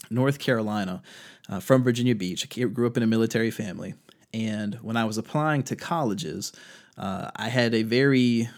North 0.09 0.39
Carolina 0.39 1.01
uh, 1.49 1.59
from 1.59 1.83
Virginia 1.83 2.15
Beach. 2.15 2.47
I 2.57 2.63
grew 2.65 2.87
up 2.87 2.95
in 2.95 3.03
a 3.03 3.07
military 3.07 3.51
family. 3.51 3.95
And 4.33 4.75
when 4.75 4.95
I 4.95 5.03
was 5.03 5.17
applying 5.17 5.63
to 5.63 5.75
colleges, 5.75 6.53
uh, 6.97 7.29
I 7.35 7.49
had 7.49 7.73
a 7.73 7.83
very 7.83 8.49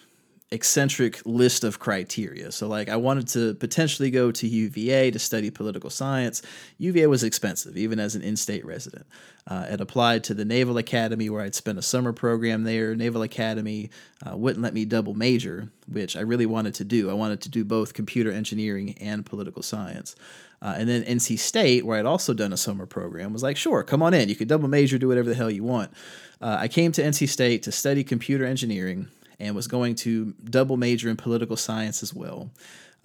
eccentric 0.53 1.21
list 1.25 1.63
of 1.63 1.79
criteria. 1.79 2.51
So, 2.51 2.67
like, 2.67 2.87
I 2.87 2.95
wanted 2.95 3.27
to 3.29 3.55
potentially 3.55 4.11
go 4.11 4.31
to 4.31 4.47
UVA 4.47 5.11
to 5.11 5.19
study 5.19 5.49
political 5.49 5.89
science. 5.89 6.41
UVA 6.77 7.07
was 7.07 7.23
expensive, 7.23 7.75
even 7.75 7.99
as 7.99 8.15
an 8.15 8.21
in 8.21 8.37
state 8.37 8.65
resident. 8.65 9.05
Uh, 9.47 9.65
it 9.69 9.81
applied 9.81 10.23
to 10.25 10.33
the 10.33 10.45
Naval 10.45 10.77
Academy, 10.77 11.29
where 11.29 11.41
I'd 11.41 11.55
spent 11.55 11.77
a 11.77 11.81
summer 11.81 12.13
program 12.13 12.63
there. 12.63 12.95
Naval 12.95 13.23
Academy 13.23 13.89
uh, 14.25 14.37
wouldn't 14.37 14.63
let 14.63 14.73
me 14.73 14.85
double 14.85 15.15
major, 15.15 15.69
which 15.87 16.15
I 16.15 16.21
really 16.21 16.45
wanted 16.45 16.75
to 16.75 16.85
do. 16.85 17.09
I 17.09 17.13
wanted 17.13 17.41
to 17.41 17.49
do 17.49 17.65
both 17.65 17.93
computer 17.93 18.31
engineering 18.31 18.95
and 19.01 19.25
political 19.25 19.63
science. 19.63 20.15
Uh, 20.61 20.75
and 20.77 20.87
then 20.87 21.03
NC 21.03 21.39
State, 21.39 21.85
where 21.85 21.99
I'd 21.99 22.05
also 22.05 22.33
done 22.33 22.53
a 22.53 22.57
summer 22.57 22.85
program, 22.85 23.33
was 23.33 23.43
like, 23.43 23.57
sure, 23.57 23.83
come 23.83 24.01
on 24.01 24.13
in. 24.13 24.29
You 24.29 24.35
can 24.35 24.47
double 24.47 24.69
major, 24.69 24.97
do 24.97 25.09
whatever 25.09 25.27
the 25.27 25.35
hell 25.35 25.51
you 25.51 25.63
want. 25.63 25.91
Uh, 26.39 26.57
I 26.59 26.69
came 26.69 26.93
to 26.93 27.03
NC 27.03 27.27
State 27.27 27.63
to 27.63 27.71
study 27.71 28.03
computer 28.03 28.45
engineering 28.45 29.09
and 29.39 29.55
was 29.55 29.67
going 29.67 29.95
to 29.95 30.33
double 30.43 30.77
major 30.77 31.09
in 31.09 31.17
political 31.17 31.57
science 31.57 32.03
as 32.03 32.13
well. 32.13 32.49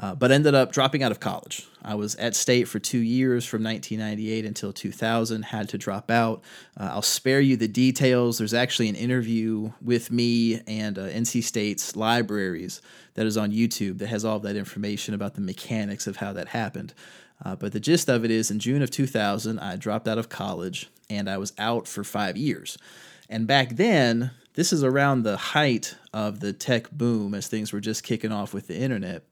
Uh, 0.00 0.14
but 0.14 0.30
ended 0.30 0.54
up 0.54 0.70
dropping 0.70 1.02
out 1.02 1.10
of 1.10 1.18
college. 1.18 1.66
I 1.82 1.96
was 1.96 2.14
at 2.16 2.36
state 2.36 2.68
for 2.68 2.78
two 2.78 3.00
years 3.00 3.44
from 3.44 3.64
1998 3.64 4.44
until 4.44 4.72
2000, 4.72 5.42
had 5.42 5.68
to 5.70 5.78
drop 5.78 6.08
out. 6.08 6.44
Uh, 6.78 6.90
I'll 6.92 7.02
spare 7.02 7.40
you 7.40 7.56
the 7.56 7.66
details. 7.66 8.38
There's 8.38 8.54
actually 8.54 8.88
an 8.88 8.94
interview 8.94 9.72
with 9.82 10.12
me 10.12 10.60
and 10.68 10.96
uh, 10.96 11.08
NC 11.08 11.42
State's 11.42 11.96
libraries 11.96 12.80
that 13.14 13.26
is 13.26 13.36
on 13.36 13.50
YouTube 13.50 13.98
that 13.98 14.06
has 14.06 14.24
all 14.24 14.36
of 14.36 14.44
that 14.44 14.54
information 14.54 15.14
about 15.14 15.34
the 15.34 15.40
mechanics 15.40 16.06
of 16.06 16.18
how 16.18 16.32
that 16.32 16.46
happened. 16.48 16.94
Uh, 17.44 17.56
but 17.56 17.72
the 17.72 17.80
gist 17.80 18.08
of 18.08 18.24
it 18.24 18.30
is 18.30 18.52
in 18.52 18.60
June 18.60 18.82
of 18.82 18.92
2000, 18.92 19.58
I 19.58 19.74
dropped 19.74 20.06
out 20.06 20.18
of 20.18 20.28
college 20.28 20.88
and 21.10 21.28
I 21.28 21.38
was 21.38 21.52
out 21.58 21.88
for 21.88 22.04
five 22.04 22.36
years. 22.36 22.78
And 23.28 23.48
back 23.48 23.70
then, 23.70 24.30
this 24.58 24.72
is 24.72 24.82
around 24.82 25.22
the 25.22 25.36
height 25.36 25.94
of 26.12 26.40
the 26.40 26.52
tech 26.52 26.90
boom 26.90 27.32
as 27.32 27.46
things 27.46 27.72
were 27.72 27.78
just 27.78 28.02
kicking 28.02 28.32
off 28.32 28.52
with 28.52 28.66
the 28.66 28.76
internet. 28.76 29.22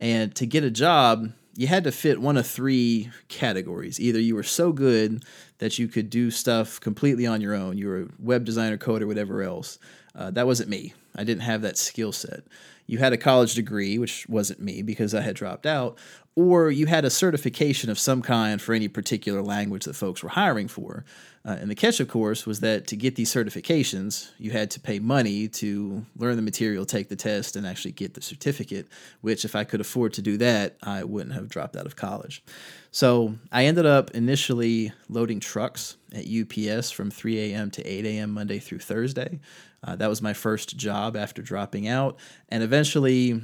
And 0.00 0.34
to 0.36 0.46
get 0.46 0.64
a 0.64 0.70
job, 0.70 1.30
you 1.54 1.66
had 1.66 1.84
to 1.84 1.92
fit 1.92 2.18
one 2.18 2.38
of 2.38 2.46
three 2.46 3.10
categories. 3.28 4.00
Either 4.00 4.18
you 4.18 4.34
were 4.34 4.42
so 4.42 4.72
good 4.72 5.22
that 5.58 5.78
you 5.78 5.86
could 5.86 6.08
do 6.08 6.30
stuff 6.30 6.80
completely 6.80 7.26
on 7.26 7.42
your 7.42 7.54
own, 7.54 7.76
you 7.76 7.88
were 7.88 8.00
a 8.04 8.08
web 8.18 8.46
designer, 8.46 8.78
coder, 8.78 9.06
whatever 9.06 9.42
else. 9.42 9.78
Uh, 10.14 10.30
that 10.30 10.46
wasn't 10.46 10.70
me. 10.70 10.94
I 11.14 11.24
didn't 11.24 11.42
have 11.42 11.60
that 11.60 11.76
skill 11.76 12.10
set. 12.10 12.44
You 12.86 12.96
had 12.96 13.12
a 13.12 13.18
college 13.18 13.52
degree, 13.52 13.98
which 13.98 14.26
wasn't 14.30 14.60
me 14.60 14.80
because 14.80 15.14
I 15.14 15.20
had 15.20 15.36
dropped 15.36 15.66
out, 15.66 15.98
or 16.36 16.70
you 16.70 16.86
had 16.86 17.04
a 17.04 17.10
certification 17.10 17.90
of 17.90 17.98
some 17.98 18.22
kind 18.22 18.62
for 18.62 18.74
any 18.74 18.88
particular 18.88 19.42
language 19.42 19.84
that 19.84 19.92
folks 19.92 20.22
were 20.22 20.30
hiring 20.30 20.68
for. 20.68 21.04
Uh, 21.42 21.56
and 21.58 21.70
the 21.70 21.74
catch, 21.74 22.00
of 22.00 22.08
course, 22.08 22.44
was 22.46 22.60
that 22.60 22.86
to 22.88 22.96
get 22.96 23.16
these 23.16 23.32
certifications, 23.32 24.30
you 24.38 24.50
had 24.50 24.70
to 24.70 24.78
pay 24.78 24.98
money 24.98 25.48
to 25.48 26.04
learn 26.16 26.36
the 26.36 26.42
material, 26.42 26.84
take 26.84 27.08
the 27.08 27.16
test, 27.16 27.56
and 27.56 27.66
actually 27.66 27.92
get 27.92 28.12
the 28.12 28.20
certificate, 28.20 28.86
which, 29.22 29.46
if 29.46 29.56
I 29.56 29.64
could 29.64 29.80
afford 29.80 30.12
to 30.14 30.22
do 30.22 30.36
that, 30.36 30.76
I 30.82 31.04
wouldn't 31.04 31.34
have 31.34 31.48
dropped 31.48 31.76
out 31.76 31.86
of 31.86 31.96
college. 31.96 32.44
So 32.90 33.36
I 33.50 33.64
ended 33.64 33.86
up 33.86 34.10
initially 34.10 34.92
loading 35.08 35.40
trucks 35.40 35.96
at 36.12 36.26
UPS 36.26 36.90
from 36.90 37.10
3 37.10 37.52
a.m. 37.52 37.70
to 37.70 37.82
8 37.82 38.04
a.m. 38.04 38.32
Monday 38.32 38.58
through 38.58 38.80
Thursday. 38.80 39.40
Uh, 39.82 39.96
that 39.96 40.08
was 40.08 40.20
my 40.20 40.34
first 40.34 40.76
job 40.76 41.16
after 41.16 41.40
dropping 41.40 41.88
out. 41.88 42.18
And 42.50 42.62
eventually, 42.62 43.42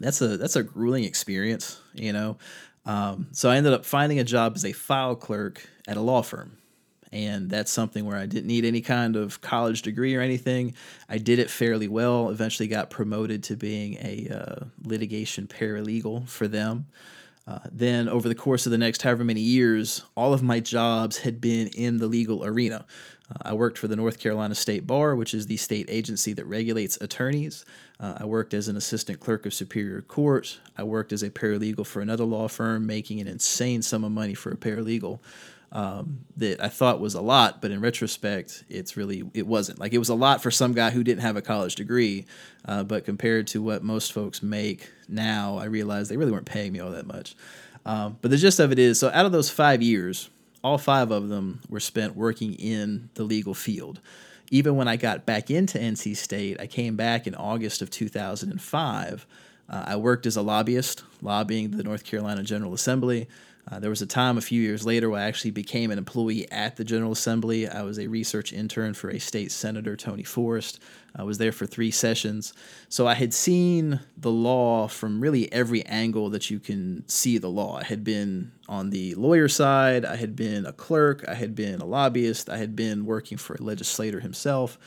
that's 0.00 0.20
a 0.20 0.36
that's 0.36 0.56
a 0.56 0.62
grueling 0.62 1.04
experience, 1.04 1.80
you 1.94 2.12
know. 2.12 2.36
Um, 2.84 3.28
so 3.32 3.50
I 3.50 3.56
ended 3.56 3.72
up 3.72 3.84
finding 3.84 4.18
a 4.18 4.24
job 4.24 4.52
as 4.54 4.64
a 4.64 4.72
file 4.72 5.16
clerk 5.16 5.68
at 5.88 5.96
a 5.96 6.00
law 6.00 6.22
firm, 6.22 6.58
and 7.12 7.48
that's 7.50 7.70
something 7.70 8.04
where 8.04 8.16
I 8.16 8.26
didn't 8.26 8.46
need 8.46 8.64
any 8.64 8.80
kind 8.80 9.16
of 9.16 9.40
college 9.40 9.82
degree 9.82 10.14
or 10.14 10.20
anything. 10.20 10.74
I 11.08 11.18
did 11.18 11.38
it 11.38 11.50
fairly 11.50 11.88
well. 11.88 12.30
Eventually, 12.30 12.68
got 12.68 12.90
promoted 12.90 13.42
to 13.44 13.56
being 13.56 13.94
a 13.94 14.28
uh, 14.30 14.64
litigation 14.84 15.46
paralegal 15.46 16.28
for 16.28 16.48
them. 16.48 16.86
Uh, 17.48 17.60
then, 17.70 18.08
over 18.08 18.28
the 18.28 18.34
course 18.34 18.66
of 18.66 18.72
the 18.72 18.78
next 18.78 19.02
however 19.02 19.22
many 19.22 19.40
years, 19.40 20.02
all 20.16 20.34
of 20.34 20.42
my 20.42 20.58
jobs 20.58 21.18
had 21.18 21.40
been 21.40 21.68
in 21.68 21.98
the 21.98 22.08
legal 22.08 22.44
arena. 22.44 22.84
Uh, 23.30 23.50
I 23.50 23.54
worked 23.54 23.78
for 23.78 23.86
the 23.86 23.94
North 23.94 24.18
Carolina 24.18 24.54
State 24.56 24.84
Bar, 24.84 25.14
which 25.14 25.32
is 25.32 25.46
the 25.46 25.56
state 25.56 25.86
agency 25.88 26.32
that 26.32 26.44
regulates 26.46 26.98
attorneys. 27.00 27.64
Uh, 28.00 28.14
I 28.18 28.24
worked 28.24 28.52
as 28.52 28.66
an 28.66 28.76
assistant 28.76 29.20
clerk 29.20 29.46
of 29.46 29.54
Superior 29.54 30.02
Court. 30.02 30.58
I 30.76 30.82
worked 30.82 31.12
as 31.12 31.22
a 31.22 31.30
paralegal 31.30 31.86
for 31.86 32.02
another 32.02 32.24
law 32.24 32.48
firm, 32.48 32.84
making 32.84 33.20
an 33.20 33.28
insane 33.28 33.80
sum 33.82 34.02
of 34.02 34.10
money 34.10 34.34
for 34.34 34.50
a 34.50 34.56
paralegal. 34.56 35.20
Um, 35.76 36.20
that 36.38 36.64
I 36.64 36.68
thought 36.68 37.00
was 37.00 37.12
a 37.12 37.20
lot, 37.20 37.60
but 37.60 37.70
in 37.70 37.82
retrospect, 37.82 38.64
it's 38.70 38.96
really 38.96 39.24
it 39.34 39.46
wasn't. 39.46 39.78
Like 39.78 39.92
it 39.92 39.98
was 39.98 40.08
a 40.08 40.14
lot 40.14 40.42
for 40.42 40.50
some 40.50 40.72
guy 40.72 40.88
who 40.88 41.04
didn't 41.04 41.20
have 41.20 41.36
a 41.36 41.42
college 41.42 41.74
degree, 41.74 42.24
uh, 42.64 42.82
but 42.82 43.04
compared 43.04 43.46
to 43.48 43.60
what 43.60 43.82
most 43.82 44.14
folks 44.14 44.42
make 44.42 44.90
now, 45.06 45.58
I 45.58 45.66
realized 45.66 46.10
they 46.10 46.16
really 46.16 46.32
weren't 46.32 46.46
paying 46.46 46.72
me 46.72 46.80
all 46.80 46.92
that 46.92 47.06
much. 47.06 47.36
Um, 47.84 48.16
but 48.22 48.30
the 48.30 48.38
gist 48.38 48.58
of 48.58 48.72
it 48.72 48.78
is, 48.78 48.98
so 48.98 49.10
out 49.12 49.26
of 49.26 49.32
those 49.32 49.50
five 49.50 49.82
years, 49.82 50.30
all 50.64 50.78
five 50.78 51.10
of 51.10 51.28
them 51.28 51.60
were 51.68 51.78
spent 51.78 52.16
working 52.16 52.54
in 52.54 53.10
the 53.12 53.24
legal 53.24 53.52
field. 53.52 54.00
Even 54.50 54.76
when 54.76 54.88
I 54.88 54.96
got 54.96 55.26
back 55.26 55.50
into 55.50 55.78
NC 55.78 56.16
State, 56.16 56.58
I 56.58 56.66
came 56.66 56.96
back 56.96 57.26
in 57.26 57.34
August 57.34 57.82
of 57.82 57.90
2005. 57.90 59.26
Uh, 59.68 59.84
I 59.86 59.96
worked 59.96 60.24
as 60.24 60.36
a 60.36 60.42
lobbyist, 60.42 61.02
lobbying 61.20 61.72
the 61.72 61.82
North 61.82 62.04
Carolina 62.04 62.42
General 62.42 62.72
Assembly. 62.72 63.28
Uh, 63.68 63.80
there 63.80 63.90
was 63.90 64.00
a 64.00 64.06
time 64.06 64.38
a 64.38 64.40
few 64.40 64.62
years 64.62 64.86
later 64.86 65.10
where 65.10 65.20
I 65.20 65.24
actually 65.24 65.50
became 65.50 65.90
an 65.90 65.98
employee 65.98 66.50
at 66.52 66.76
the 66.76 66.84
General 66.84 67.10
Assembly. 67.10 67.68
I 67.68 67.82
was 67.82 67.98
a 67.98 68.06
research 68.06 68.52
intern 68.52 68.94
for 68.94 69.10
a 69.10 69.18
state 69.18 69.50
senator, 69.50 69.96
Tony 69.96 70.22
Forrest. 70.22 70.78
I 71.16 71.24
was 71.24 71.38
there 71.38 71.50
for 71.50 71.66
three 71.66 71.90
sessions. 71.90 72.52
So 72.88 73.08
I 73.08 73.14
had 73.14 73.34
seen 73.34 74.00
the 74.16 74.30
law 74.30 74.86
from 74.86 75.20
really 75.20 75.52
every 75.52 75.84
angle 75.86 76.30
that 76.30 76.48
you 76.48 76.60
can 76.60 77.02
see 77.08 77.38
the 77.38 77.50
law. 77.50 77.78
I 77.78 77.84
had 77.84 78.04
been 78.04 78.52
on 78.68 78.90
the 78.90 79.16
lawyer 79.16 79.48
side, 79.48 80.04
I 80.04 80.14
had 80.14 80.36
been 80.36 80.64
a 80.64 80.72
clerk, 80.72 81.24
I 81.26 81.34
had 81.34 81.56
been 81.56 81.80
a 81.80 81.86
lobbyist, 81.86 82.48
I 82.48 82.58
had 82.58 82.76
been 82.76 83.04
working 83.04 83.36
for 83.36 83.54
a 83.54 83.62
legislator 83.62 84.20
himself. 84.20 84.78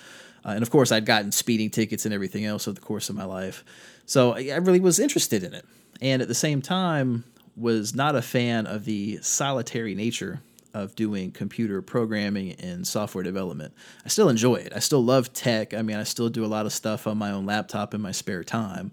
Uh, 0.46 0.50
and 0.50 0.62
of 0.62 0.70
course, 0.70 0.94
I'd 0.94 1.06
gotten 1.06 1.34
speeding 1.34 1.70
tickets 1.70 2.06
and 2.06 2.14
everything 2.14 2.46
else 2.46 2.66
over 2.66 2.76
the 2.76 2.82
course 2.82 3.10
of 3.10 3.16
my 3.16 3.26
life. 3.26 3.66
So 4.06 4.36
I 4.36 4.56
really 4.56 4.80
was 4.80 5.00
interested 5.00 5.44
in 5.44 5.54
it. 5.54 5.66
And 6.02 6.22
at 6.22 6.30
the 6.30 6.36
same 6.36 6.62
time, 6.62 7.26
was 7.60 7.94
not 7.94 8.16
a 8.16 8.22
fan 8.22 8.66
of 8.66 8.86
the 8.86 9.20
solitary 9.22 9.94
nature 9.94 10.42
of 10.74 10.96
doing 10.96 11.32
computer 11.32 11.82
programming 11.82 12.54
and 12.54 12.88
software 12.88 13.24
development. 13.24 13.74
I 14.06 14.10
still 14.10 14.30
enjoy 14.30 14.56
it. 14.56 14.72
I 14.76 14.80
still 14.80 15.04
love 15.04 15.34
tech. 15.34 15.74
I 15.74 15.82
mean, 15.82 15.98
I 15.98 16.04
still 16.04 16.30
do 16.30 16.46
a 16.46 16.48
lot 16.48 16.66
of 16.66 16.74
stuff 16.74 17.08
on 17.08 17.18
my 17.18 17.32
own 17.32 17.46
laptop 17.46 17.94
in 17.94 18.02
my 18.02 18.12
spare 18.12 18.44
time. 18.44 18.92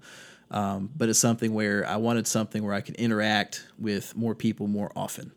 Um, 0.51 0.91
but 0.97 1.09
it's 1.09 1.19
something 1.19 1.53
where 1.53 1.87
I 1.87 1.97
wanted 1.97 2.27
something 2.27 2.65
where 2.65 2.75
I 2.75 2.81
could 2.81 2.95
interact 2.97 3.67
with 3.79 4.17
more 4.17 4.35
people 4.35 4.69
more 4.69 4.91
often. 4.97 5.33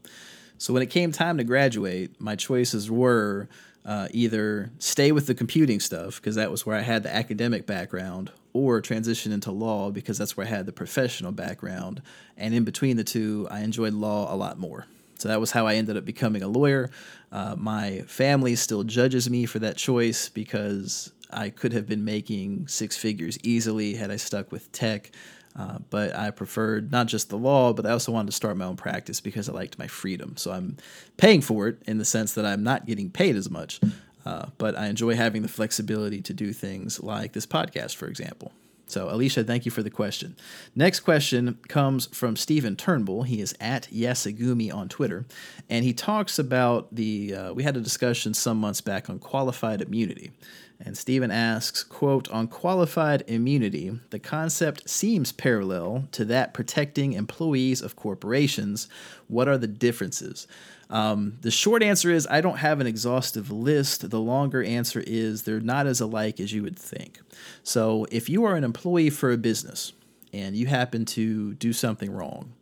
So 0.57 0.73
when 0.73 0.83
it 0.83 0.89
came 0.89 1.11
time 1.11 1.37
to 1.37 1.43
graduate, 1.43 2.19
my 2.19 2.35
choices 2.35 2.91
were 2.91 3.47
uh, 3.85 4.07
either 4.11 4.71
stay 4.79 5.11
with 5.11 5.27
the 5.27 5.35
computing 5.35 5.79
stuff, 5.79 6.17
because 6.17 6.35
that 6.35 6.51
was 6.51 6.65
where 6.65 6.77
I 6.77 6.81
had 6.81 7.03
the 7.03 7.13
academic 7.13 7.65
background, 7.65 8.31
or 8.53 8.81
transition 8.81 9.31
into 9.31 9.51
law 9.51 9.91
because 9.91 10.17
that's 10.17 10.35
where 10.35 10.45
I 10.45 10.49
had 10.49 10.65
the 10.65 10.71
professional 10.71 11.31
background. 11.31 12.01
And 12.37 12.53
in 12.53 12.63
between 12.63 12.97
the 12.97 13.03
two, 13.03 13.47
I 13.51 13.61
enjoyed 13.61 13.93
law 13.93 14.33
a 14.33 14.35
lot 14.35 14.57
more. 14.57 14.85
So 15.19 15.27
that 15.27 15.39
was 15.39 15.51
how 15.51 15.67
I 15.67 15.75
ended 15.75 15.97
up 15.97 16.05
becoming 16.05 16.41
a 16.41 16.47
lawyer. 16.47 16.89
Uh, 17.31 17.55
my 17.57 18.01
family 18.07 18.55
still 18.55 18.83
judges 18.83 19.29
me 19.29 19.45
for 19.45 19.59
that 19.59 19.75
choice 19.77 20.29
because 20.29 21.11
I 21.29 21.49
could 21.49 21.73
have 21.73 21.87
been 21.87 22.05
making 22.05 22.67
six 22.67 22.97
figures 22.97 23.37
easily 23.43 23.95
had 23.95 24.11
I 24.11 24.15
stuck 24.15 24.51
with 24.51 24.71
tech. 24.71 25.11
Uh, 25.59 25.77
but 25.89 26.15
I 26.15 26.31
preferred 26.31 26.89
not 26.89 27.07
just 27.07 27.29
the 27.29 27.37
law, 27.37 27.73
but 27.73 27.85
I 27.85 27.91
also 27.91 28.13
wanted 28.13 28.27
to 28.27 28.35
start 28.35 28.55
my 28.55 28.63
own 28.63 28.77
practice 28.77 29.19
because 29.19 29.49
I 29.49 29.51
liked 29.51 29.77
my 29.77 29.87
freedom. 29.87 30.37
So 30.37 30.51
I'm 30.51 30.77
paying 31.17 31.41
for 31.41 31.67
it 31.67 31.81
in 31.85 31.97
the 31.97 32.05
sense 32.05 32.33
that 32.35 32.45
I'm 32.45 32.63
not 32.63 32.85
getting 32.85 33.09
paid 33.09 33.35
as 33.35 33.49
much, 33.49 33.81
uh, 34.25 34.45
but 34.57 34.77
I 34.77 34.87
enjoy 34.87 35.15
having 35.15 35.41
the 35.41 35.49
flexibility 35.49 36.21
to 36.21 36.33
do 36.33 36.53
things 36.53 37.03
like 37.03 37.33
this 37.33 37.45
podcast, 37.45 37.95
for 37.95 38.07
example. 38.07 38.53
So, 38.87 39.09
Alicia, 39.11 39.43
thank 39.43 39.65
you 39.65 39.71
for 39.71 39.83
the 39.83 39.89
question. 39.91 40.35
Next 40.75 41.01
question 41.01 41.59
comes 41.67 42.07
from 42.07 42.35
Stephen 42.35 42.75
Turnbull. 42.75 43.23
He 43.23 43.39
is 43.39 43.53
at 43.59 43.87
Yasagumi 43.93 44.73
on 44.73 44.89
Twitter, 44.89 45.25
and 45.69 45.85
he 45.85 45.93
talks 45.93 46.39
about 46.39 46.95
the. 46.95 47.35
Uh, 47.35 47.53
we 47.53 47.61
had 47.61 47.77
a 47.77 47.81
discussion 47.81 48.33
some 48.33 48.57
months 48.57 48.81
back 48.81 49.07
on 49.07 49.19
qualified 49.19 49.81
immunity, 49.81 50.31
and 50.79 50.97
Stephen 50.97 51.31
asks, 51.31 51.83
"quote 51.83 52.29
On 52.29 52.47
qualified 52.47 53.23
immunity, 53.27 53.99
the 54.11 54.19
concept 54.19 54.89
seems 54.89 55.31
parallel 55.31 56.07
to 56.13 56.23
that 56.25 56.53
protecting 56.53 57.13
employees 57.13 57.81
of 57.81 57.95
corporations. 57.95 58.87
What 59.27 59.47
are 59.47 59.57
the 59.57 59.67
differences?" 59.67 60.47
Um, 60.89 61.37
the 61.41 61.51
short 61.51 61.83
answer 61.83 62.09
is 62.09 62.27
I 62.27 62.41
don't 62.41 62.57
have 62.57 62.79
an 62.79 62.87
exhaustive 62.87 63.51
list. 63.51 64.09
The 64.09 64.19
longer 64.19 64.63
answer 64.63 65.03
is 65.05 65.43
they're 65.43 65.59
not 65.59 65.85
as 65.85 66.01
alike 66.01 66.39
as 66.39 66.51
you 66.51 66.63
would 66.63 66.79
think. 66.79 67.19
So 67.63 68.07
if 68.11 68.27
you 68.27 68.43
are 68.45 68.55
an 68.55 68.63
employee 68.63 69.11
for 69.11 69.31
a 69.31 69.37
business 69.37 69.93
and 70.33 70.55
you 70.55 70.65
happen 70.65 71.05
to 71.05 71.53
do 71.55 71.73
something 71.73 72.11
wrong, 72.11 72.53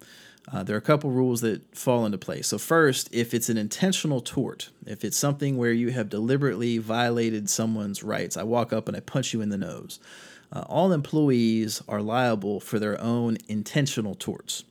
uh, 0.51 0.63
there 0.63 0.75
are 0.75 0.80
a 0.80 0.82
couple 0.82 1.12
rules 1.12 1.42
that 1.42 1.75
fall 1.75 2.06
into 2.06 2.18
place. 2.18 2.48
So, 2.48 2.58
first, 2.58 3.10
if 3.13 3.34
it's 3.34 3.50
an 3.50 3.58
intentional 3.58 4.22
tort, 4.22 4.70
if 4.86 5.04
it's 5.04 5.18
something 5.18 5.58
where 5.58 5.74
you 5.74 5.92
have 5.92 6.10
deliberately 6.10 6.77
violated 6.77 7.50
someone's 7.50 8.01
rights, 8.01 8.38
I 8.38 8.44
walk 8.44 8.72
up 8.72 8.88
and 8.88 8.96
I 8.96 9.01
punch 9.01 9.34
you 9.34 9.42
in 9.42 9.50
the 9.50 9.58
nose, 9.58 10.00
uh, 10.54 10.62
all 10.68 10.94
employees 10.94 11.82
are 11.89 12.01
liable 12.01 12.60
for 12.62 12.80
their 12.80 13.00
own 13.01 13.38
intentional 13.50 14.16
torts. 14.16 14.63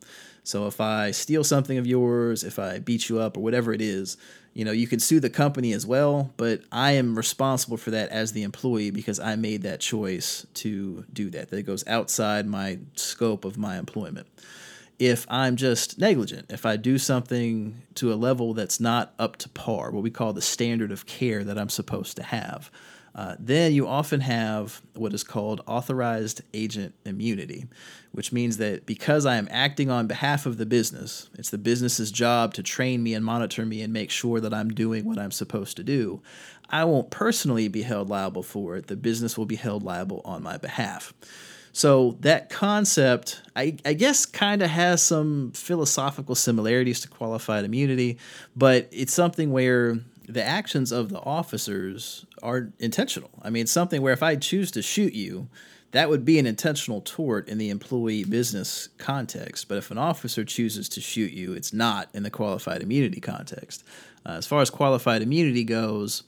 So 0.42 0.66
if 0.66 0.80
I 0.80 1.11
steal 1.11 1.45
something 1.45 1.76
of 1.76 1.87
yours, 1.87 2.45
if 2.45 2.59
I 2.59 2.78
beat 2.78 3.09
you 3.09 3.18
up 3.18 3.37
or 3.37 3.40
whatever 3.40 3.73
it 3.73 3.83
is, 3.83 4.16
you 4.54 4.64
know, 4.64 4.73
you 4.73 4.87
can 4.87 5.00
sue 5.00 5.21
the 5.21 5.28
company 5.28 5.73
as 5.75 5.85
well, 5.85 6.33
but 6.38 6.62
I 6.73 6.92
am 6.92 7.16
responsible 7.16 7.76
for 7.76 7.90
that 7.90 8.09
as 8.09 8.33
the 8.33 8.45
employee 8.45 8.90
because 8.90 9.21
I 9.21 9.37
made 9.37 9.62
that 9.62 9.80
choice 9.80 10.47
to 10.54 11.04
do 11.12 11.28
that. 11.30 11.50
That 11.50 11.66
goes 11.66 11.87
outside 11.87 12.47
my 12.47 12.78
scope 12.95 13.45
of 13.45 13.59
my 13.59 13.76
employment. 13.76 14.28
If 14.99 15.26
I'm 15.29 15.57
just 15.57 15.99
negligent, 15.99 16.50
if 16.50 16.65
I 16.65 16.76
do 16.76 16.97
something 16.97 17.83
to 17.97 18.12
a 18.12 18.17
level 18.17 18.55
that's 18.55 18.81
not 18.81 19.12
up 19.19 19.37
to 19.38 19.49
par, 19.50 19.91
what 19.91 20.03
we 20.03 20.11
call 20.11 20.33
the 20.33 20.41
standard 20.41 20.91
of 20.91 21.07
care 21.07 21.45
that 21.45 21.59
I'm 21.59 21.69
supposed 21.69 22.17
to 22.17 22.23
have, 22.23 22.71
uh, 23.17 23.35
then 23.38 23.73
you 23.73 23.88
often 23.88 24.21
have 24.21 24.83
what 24.95 25.15
is 25.15 25.25
called 25.25 25.62
authorized 25.67 26.43
agent 26.53 26.95
immunity, 27.07 27.65
which 28.12 28.31
means 28.31 28.59
that 28.59 28.85
because 28.85 29.25
I 29.25 29.37
am 29.37 29.49
acting 29.50 29.91
on 29.91 30.07
behalf 30.07 30.45
of 30.45 30.59
the 30.59 30.67
business, 30.67 31.31
it's 31.38 31.49
the 31.49 31.57
business's 31.57 32.11
job 32.11 32.53
to 32.55 32.62
train 32.62 33.03
me 33.03 33.15
and 33.15 33.25
monitor 33.25 33.65
me 33.65 33.81
and 33.81 33.91
make 33.91 34.11
sure 34.11 34.38
that 34.41 34.53
I'm 34.53 34.69
doing 34.69 35.07
what 35.07 35.19
I'm 35.19 35.31
supposed 35.31 35.79
to 35.79 35.83
do. 35.83 36.21
I 36.69 36.85
won't 36.85 37.11
personally 37.11 37.69
be 37.69 37.83
held 37.83 38.11
liable 38.11 38.43
for 38.43 38.76
it. 38.76 38.88
The 38.88 38.97
business 38.97 39.38
will 39.38 39.47
be 39.47 39.57
held 39.57 39.83
liable 39.83 40.21
on 40.26 40.43
my 40.43 40.59
behalf. 40.59 41.15
So 41.76 42.16
that 42.21 42.49
concept, 42.49 43.42
I, 43.54 43.76
I 43.85 43.92
guess, 43.92 44.25
kind 44.25 44.62
of 44.62 44.71
has 44.71 45.02
some 45.02 45.52
philosophical 45.52 46.35
similarities 46.35 47.02
to 47.02 47.09
qualified 47.09 47.66
immunity, 47.66 48.16
but 48.56 48.88
it's 48.90 49.12
something 49.12 49.52
where 49.52 49.99
the 50.26 50.42
actions 50.42 50.90
of 50.90 51.11
the 51.11 51.21
officers 51.21 52.25
are 52.42 52.73
intentional. 52.78 53.28
I 53.42 53.50
mean, 53.50 53.66
something 53.66 54.00
where 54.00 54.14
if 54.14 54.23
I 54.23 54.37
choose 54.37 54.71
to 54.71 54.80
shoot 54.80 55.12
you, 55.12 55.49
that 55.90 56.09
would 56.09 56.25
be 56.25 56.38
an 56.38 56.47
intentional 56.47 57.02
tort 57.02 57.47
in 57.47 57.59
the 57.59 57.68
employee 57.68 58.25
business 58.25 58.88
context. 58.97 59.68
But 59.68 59.76
if 59.76 59.90
an 59.90 59.99
officer 59.99 60.47
chooses 60.47 60.88
to 60.88 61.02
shoot 61.02 61.35
you, 61.35 61.52
it's 61.52 61.75
not 61.75 62.09
in 62.14 62.23
the 62.23 62.30
qualified 62.30 62.83
immunity 62.83 63.21
context. 63.21 63.85
Uh, 64.25 64.30
as 64.30 64.47
far 64.47 64.62
as 64.62 64.71
qualified 64.71 65.21
immunity 65.21 65.62
goes, 65.62 66.23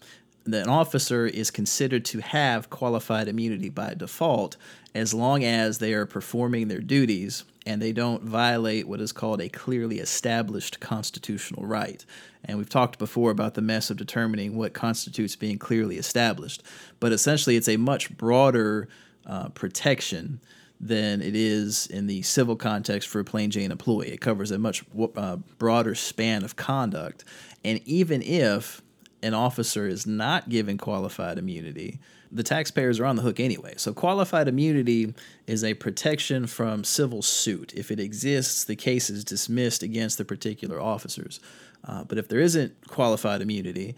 an 0.44 0.68
officer 0.68 1.26
is 1.26 1.50
considered 1.50 2.04
to 2.06 2.20
have 2.20 2.70
qualified 2.70 3.28
immunity 3.28 3.68
by 3.68 3.94
default 3.94 4.56
as 4.98 5.14
long 5.14 5.44
as 5.44 5.78
they 5.78 5.94
are 5.94 6.06
performing 6.06 6.68
their 6.68 6.80
duties 6.80 7.44
and 7.64 7.80
they 7.80 7.92
don't 7.92 8.22
violate 8.22 8.88
what 8.88 9.00
is 9.00 9.12
called 9.12 9.40
a 9.40 9.48
clearly 9.48 10.00
established 10.00 10.80
constitutional 10.80 11.66
right. 11.66 12.04
And 12.44 12.58
we've 12.58 12.68
talked 12.68 12.98
before 12.98 13.30
about 13.30 13.54
the 13.54 13.62
mess 13.62 13.90
of 13.90 13.96
determining 13.96 14.56
what 14.56 14.72
constitutes 14.72 15.36
being 15.36 15.58
clearly 15.58 15.98
established. 15.98 16.62
But 16.98 17.12
essentially, 17.12 17.56
it's 17.56 17.68
a 17.68 17.76
much 17.76 18.16
broader 18.16 18.88
uh, 19.26 19.50
protection 19.50 20.40
than 20.80 21.20
it 21.20 21.34
is 21.36 21.86
in 21.88 22.06
the 22.06 22.22
civil 22.22 22.56
context 22.56 23.08
for 23.08 23.20
a 23.20 23.24
plain 23.24 23.50
Jane 23.50 23.70
employee. 23.70 24.12
It 24.12 24.20
covers 24.20 24.50
a 24.50 24.58
much 24.58 24.84
uh, 25.16 25.36
broader 25.58 25.94
span 25.94 26.44
of 26.44 26.56
conduct. 26.56 27.24
And 27.64 27.80
even 27.84 28.22
if 28.22 28.80
an 29.22 29.34
officer 29.34 29.86
is 29.86 30.06
not 30.06 30.48
given 30.48 30.78
qualified 30.78 31.38
immunity, 31.38 31.98
the 32.30 32.42
taxpayers 32.42 33.00
are 33.00 33.06
on 33.06 33.16
the 33.16 33.22
hook 33.22 33.40
anyway. 33.40 33.74
So, 33.76 33.92
qualified 33.92 34.48
immunity 34.48 35.14
is 35.46 35.64
a 35.64 35.74
protection 35.74 36.46
from 36.46 36.84
civil 36.84 37.22
suit. 37.22 37.72
If 37.74 37.90
it 37.90 37.98
exists, 37.98 38.64
the 38.64 38.76
case 38.76 39.08
is 39.08 39.24
dismissed 39.24 39.82
against 39.82 40.18
the 40.18 40.24
particular 40.24 40.80
officers. 40.80 41.40
Uh, 41.84 42.04
but 42.04 42.18
if 42.18 42.28
there 42.28 42.40
isn't 42.40 42.88
qualified 42.88 43.40
immunity, 43.40 43.94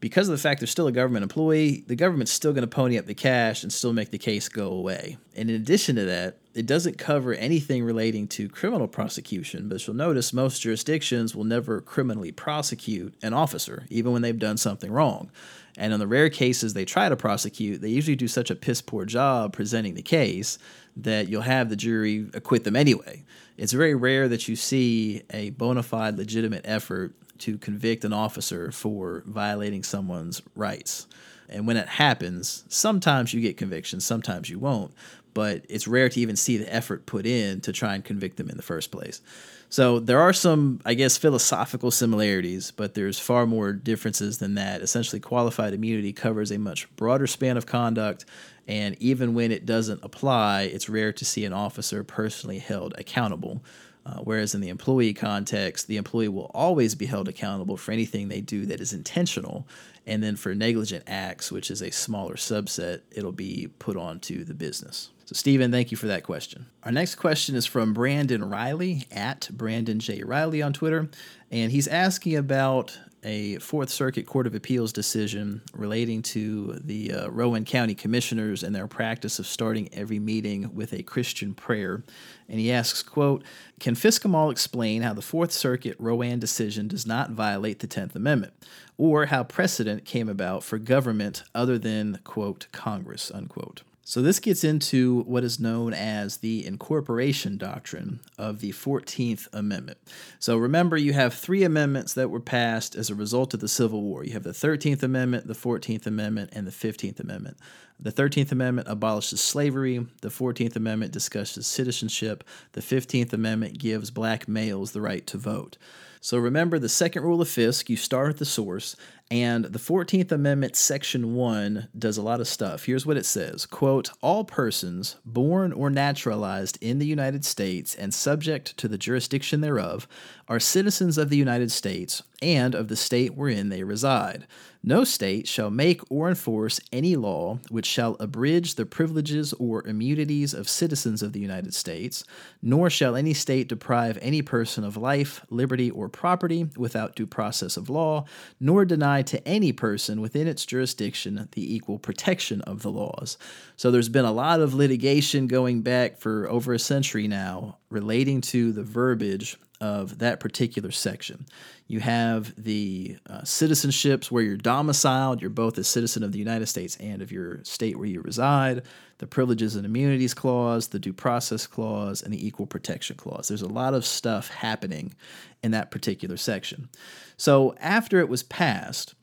because 0.00 0.28
of 0.28 0.32
the 0.32 0.40
fact 0.40 0.60
they're 0.60 0.66
still 0.66 0.86
a 0.86 0.92
government 0.92 1.22
employee, 1.22 1.84
the 1.86 1.96
government's 1.96 2.32
still 2.32 2.52
going 2.52 2.62
to 2.62 2.68
pony 2.68 2.98
up 2.98 3.06
the 3.06 3.14
cash 3.14 3.62
and 3.62 3.72
still 3.72 3.92
make 3.92 4.10
the 4.10 4.18
case 4.18 4.48
go 4.48 4.68
away. 4.68 5.16
And 5.34 5.48
in 5.48 5.56
addition 5.56 5.96
to 5.96 6.04
that, 6.04 6.36
it 6.54 6.66
doesn't 6.66 6.98
cover 6.98 7.34
anything 7.34 7.84
relating 7.84 8.28
to 8.28 8.48
criminal 8.48 8.88
prosecution, 8.88 9.68
but 9.68 9.86
you'll 9.86 9.96
notice 9.96 10.32
most 10.32 10.60
jurisdictions 10.60 11.34
will 11.34 11.44
never 11.44 11.80
criminally 11.80 12.32
prosecute 12.32 13.14
an 13.22 13.34
officer, 13.34 13.84
even 13.90 14.12
when 14.12 14.22
they've 14.22 14.38
done 14.38 14.56
something 14.56 14.90
wrong. 14.90 15.30
And 15.76 15.92
in 15.92 16.00
the 16.00 16.06
rare 16.06 16.30
cases 16.30 16.72
they 16.72 16.84
try 16.84 17.08
to 17.08 17.16
prosecute, 17.16 17.80
they 17.80 17.88
usually 17.88 18.16
do 18.16 18.28
such 18.28 18.50
a 18.50 18.56
piss 18.56 18.80
poor 18.80 19.04
job 19.04 19.52
presenting 19.52 19.94
the 19.94 20.02
case 20.02 20.58
that 20.96 21.28
you'll 21.28 21.42
have 21.42 21.68
the 21.68 21.76
jury 21.76 22.26
acquit 22.32 22.64
them 22.64 22.76
anyway. 22.76 23.22
It's 23.58 23.72
very 23.72 23.94
rare 23.94 24.28
that 24.28 24.48
you 24.48 24.56
see 24.56 25.22
a 25.30 25.50
bona 25.50 25.82
fide 25.82 26.16
legitimate 26.16 26.62
effort 26.64 27.14
to 27.40 27.58
convict 27.58 28.04
an 28.04 28.12
officer 28.12 28.70
for 28.70 29.22
violating 29.26 29.82
someone's 29.82 30.42
rights. 30.54 31.06
And 31.48 31.66
when 31.66 31.76
it 31.76 31.88
happens, 31.88 32.64
sometimes 32.68 33.32
you 33.32 33.40
get 33.40 33.56
convictions, 33.56 34.04
sometimes 34.04 34.50
you 34.50 34.58
won't, 34.58 34.92
but 35.34 35.64
it's 35.68 35.86
rare 35.86 36.08
to 36.08 36.20
even 36.20 36.34
see 36.36 36.56
the 36.56 36.72
effort 36.72 37.06
put 37.06 37.26
in 37.26 37.60
to 37.60 37.72
try 37.72 37.94
and 37.94 38.04
convict 38.04 38.36
them 38.36 38.50
in 38.50 38.56
the 38.56 38.62
first 38.62 38.90
place. 38.90 39.20
So 39.68 39.98
there 39.98 40.20
are 40.20 40.32
some, 40.32 40.80
I 40.84 40.94
guess, 40.94 41.16
philosophical 41.16 41.90
similarities, 41.90 42.70
but 42.70 42.94
there's 42.94 43.18
far 43.18 43.46
more 43.46 43.72
differences 43.72 44.38
than 44.38 44.54
that. 44.54 44.80
Essentially, 44.80 45.20
qualified 45.20 45.74
immunity 45.74 46.12
covers 46.12 46.50
a 46.50 46.58
much 46.58 46.88
broader 46.96 47.26
span 47.26 47.56
of 47.56 47.66
conduct, 47.66 48.24
and 48.68 48.96
even 49.00 49.34
when 49.34 49.52
it 49.52 49.66
doesn't 49.66 50.00
apply, 50.02 50.62
it's 50.62 50.88
rare 50.88 51.12
to 51.12 51.24
see 51.24 51.44
an 51.44 51.52
officer 51.52 52.02
personally 52.04 52.58
held 52.58 52.94
accountable. 52.96 53.62
Uh, 54.06 54.18
whereas 54.20 54.54
in 54.54 54.60
the 54.60 54.68
employee 54.68 55.12
context, 55.12 55.88
the 55.88 55.96
employee 55.96 56.28
will 56.28 56.50
always 56.54 56.94
be 56.94 57.06
held 57.06 57.26
accountable 57.26 57.76
for 57.76 57.90
anything 57.90 58.28
they 58.28 58.40
do 58.40 58.64
that 58.64 58.80
is 58.80 58.92
intentional. 58.92 59.66
And 60.06 60.22
then 60.22 60.36
for 60.36 60.54
negligent 60.54 61.02
acts, 61.08 61.50
which 61.50 61.72
is 61.72 61.82
a 61.82 61.90
smaller 61.90 62.34
subset, 62.34 63.00
it'll 63.10 63.32
be 63.32 63.68
put 63.80 63.96
onto 63.96 64.44
the 64.44 64.54
business. 64.54 65.10
So, 65.24 65.32
Stephen, 65.32 65.72
thank 65.72 65.90
you 65.90 65.96
for 65.96 66.06
that 66.06 66.22
question. 66.22 66.66
Our 66.84 66.92
next 66.92 67.16
question 67.16 67.56
is 67.56 67.66
from 67.66 67.92
Brandon 67.92 68.48
Riley 68.48 69.06
at 69.10 69.48
Brandon 69.50 69.98
J. 69.98 70.22
Riley 70.22 70.62
on 70.62 70.72
Twitter. 70.72 71.08
And 71.50 71.72
he's 71.72 71.88
asking 71.88 72.36
about 72.36 72.96
a 73.26 73.58
Fourth 73.58 73.90
Circuit 73.90 74.24
Court 74.24 74.46
of 74.46 74.54
Appeals 74.54 74.92
decision 74.92 75.60
relating 75.74 76.22
to 76.22 76.78
the 76.84 77.12
uh, 77.12 77.28
Rowan 77.28 77.64
County 77.64 77.94
Commissioners 77.94 78.62
and 78.62 78.72
their 78.72 78.86
practice 78.86 79.40
of 79.40 79.48
starting 79.48 79.92
every 79.92 80.20
meeting 80.20 80.72
with 80.74 80.92
a 80.92 81.02
Christian 81.02 81.52
prayer. 81.52 82.04
And 82.48 82.60
he 82.60 82.70
asks, 82.70 83.02
quote, 83.02 83.42
Can 83.80 83.96
Fiskemall 83.96 84.52
explain 84.52 85.02
how 85.02 85.12
the 85.12 85.22
Fourth 85.22 85.50
Circuit 85.50 85.96
Rowan 85.98 86.38
decision 86.38 86.86
does 86.86 87.04
not 87.04 87.30
violate 87.30 87.80
the 87.80 87.88
Tenth 87.88 88.14
Amendment, 88.14 88.52
or 88.96 89.26
how 89.26 89.42
precedent 89.42 90.04
came 90.04 90.28
about 90.28 90.62
for 90.62 90.78
government 90.78 91.42
other 91.52 91.78
than, 91.78 92.20
quote, 92.22 92.68
Congress, 92.70 93.32
unquote? 93.34 93.82
So, 94.08 94.22
this 94.22 94.38
gets 94.38 94.62
into 94.62 95.22
what 95.22 95.42
is 95.42 95.58
known 95.58 95.92
as 95.92 96.36
the 96.36 96.64
incorporation 96.64 97.58
doctrine 97.58 98.20
of 98.38 98.60
the 98.60 98.70
14th 98.70 99.48
Amendment. 99.52 99.98
So, 100.38 100.56
remember, 100.56 100.96
you 100.96 101.12
have 101.12 101.34
three 101.34 101.64
amendments 101.64 102.14
that 102.14 102.30
were 102.30 102.38
passed 102.38 102.94
as 102.94 103.10
a 103.10 103.16
result 103.16 103.52
of 103.52 103.58
the 103.58 103.66
Civil 103.66 104.02
War. 104.02 104.22
You 104.22 104.34
have 104.34 104.44
the 104.44 104.50
13th 104.50 105.02
Amendment, 105.02 105.48
the 105.48 105.54
14th 105.54 106.06
Amendment, 106.06 106.50
and 106.52 106.68
the 106.68 106.70
15th 106.70 107.18
Amendment. 107.18 107.56
The 107.98 108.12
13th 108.12 108.52
Amendment 108.52 108.86
abolishes 108.88 109.40
slavery. 109.40 110.06
The 110.22 110.28
14th 110.28 110.76
Amendment 110.76 111.10
discusses 111.10 111.66
citizenship. 111.66 112.44
The 112.74 112.82
15th 112.82 113.32
Amendment 113.32 113.76
gives 113.76 114.12
black 114.12 114.46
males 114.46 114.92
the 114.92 115.00
right 115.00 115.26
to 115.26 115.36
vote. 115.36 115.78
So 116.20 116.38
remember 116.38 116.78
the 116.78 116.88
second 116.88 117.22
rule 117.22 117.40
of 117.40 117.48
Fisk 117.48 117.88
you 117.88 117.96
start 117.96 118.30
at 118.30 118.38
the 118.38 118.44
source, 118.44 118.96
and 119.30 119.64
the 119.64 119.78
14th 119.78 120.30
Amendment, 120.30 120.76
Section 120.76 121.34
1, 121.34 121.88
does 121.98 122.16
a 122.16 122.22
lot 122.22 122.40
of 122.40 122.46
stuff. 122.46 122.84
Here's 122.84 123.04
what 123.04 123.16
it 123.16 123.26
says 123.26 123.66
quote, 123.66 124.10
All 124.20 124.44
persons 124.44 125.16
born 125.24 125.72
or 125.72 125.90
naturalized 125.90 126.78
in 126.80 127.00
the 127.00 127.06
United 127.06 127.44
States 127.44 127.94
and 127.96 128.14
subject 128.14 128.76
to 128.76 128.86
the 128.86 128.98
jurisdiction 128.98 129.62
thereof 129.62 130.06
are 130.48 130.60
citizens 130.60 131.18
of 131.18 131.28
the 131.28 131.36
United 131.36 131.72
States 131.72 132.22
and 132.40 132.74
of 132.74 132.86
the 132.86 132.94
state 132.94 133.34
wherein 133.34 133.68
they 133.68 133.82
reside. 133.82 134.46
No 134.88 135.02
state 135.02 135.48
shall 135.48 135.68
make 135.68 136.00
or 136.08 136.28
enforce 136.28 136.78
any 136.92 137.16
law 137.16 137.58
which 137.70 137.86
shall 137.86 138.16
abridge 138.20 138.76
the 138.76 138.86
privileges 138.86 139.52
or 139.54 139.84
immunities 139.84 140.54
of 140.54 140.68
citizens 140.68 141.24
of 141.24 141.32
the 141.32 141.40
United 141.40 141.74
States, 141.74 142.22
nor 142.62 142.88
shall 142.88 143.16
any 143.16 143.34
state 143.34 143.66
deprive 143.66 144.16
any 144.22 144.42
person 144.42 144.84
of 144.84 144.96
life, 144.96 145.44
liberty, 145.50 145.90
or 145.90 146.08
property 146.08 146.68
without 146.76 147.16
due 147.16 147.26
process 147.26 147.76
of 147.76 147.90
law, 147.90 148.26
nor 148.60 148.84
deny 148.84 149.22
to 149.22 149.44
any 149.46 149.72
person 149.72 150.20
within 150.20 150.46
its 150.46 150.64
jurisdiction 150.64 151.48
the 151.50 151.74
equal 151.74 151.98
protection 151.98 152.60
of 152.60 152.82
the 152.82 152.90
laws. 152.92 153.38
So 153.74 153.90
there's 153.90 154.08
been 154.08 154.24
a 154.24 154.30
lot 154.30 154.60
of 154.60 154.72
litigation 154.72 155.48
going 155.48 155.82
back 155.82 156.16
for 156.16 156.48
over 156.48 156.72
a 156.72 156.78
century 156.78 157.26
now 157.26 157.78
relating 157.90 158.40
to 158.40 158.70
the 158.70 158.84
verbiage 158.84 159.58
of 159.80 160.18
that 160.18 160.40
particular 160.40 160.90
section. 160.90 161.46
You 161.86 162.00
have 162.00 162.52
the 162.62 163.16
uh, 163.28 163.40
citizenships 163.40 164.30
where 164.30 164.42
you're 164.42 164.56
domiciled, 164.56 165.40
you're 165.40 165.50
both 165.50 165.78
a 165.78 165.84
citizen 165.84 166.22
of 166.22 166.32
the 166.32 166.38
United 166.38 166.66
States 166.66 166.96
and 166.96 167.22
of 167.22 167.30
your 167.30 167.62
state 167.64 167.96
where 167.96 168.08
you 168.08 168.20
reside, 168.20 168.82
the 169.18 169.26
Privileges 169.26 169.76
and 169.76 169.86
Immunities 169.86 170.34
Clause, 170.34 170.88
the 170.88 170.98
Due 170.98 171.12
Process 171.12 171.66
Clause, 171.66 172.22
and 172.22 172.32
the 172.32 172.46
Equal 172.46 172.66
Protection 172.66 173.16
Clause. 173.16 173.48
There's 173.48 173.62
a 173.62 173.68
lot 173.68 173.94
of 173.94 174.04
stuff 174.04 174.48
happening 174.48 175.14
in 175.62 175.70
that 175.70 175.90
particular 175.90 176.36
section. 176.36 176.88
So 177.36 177.74
after 177.80 178.18
it 178.20 178.28
was 178.28 178.42
passed, 178.42 179.14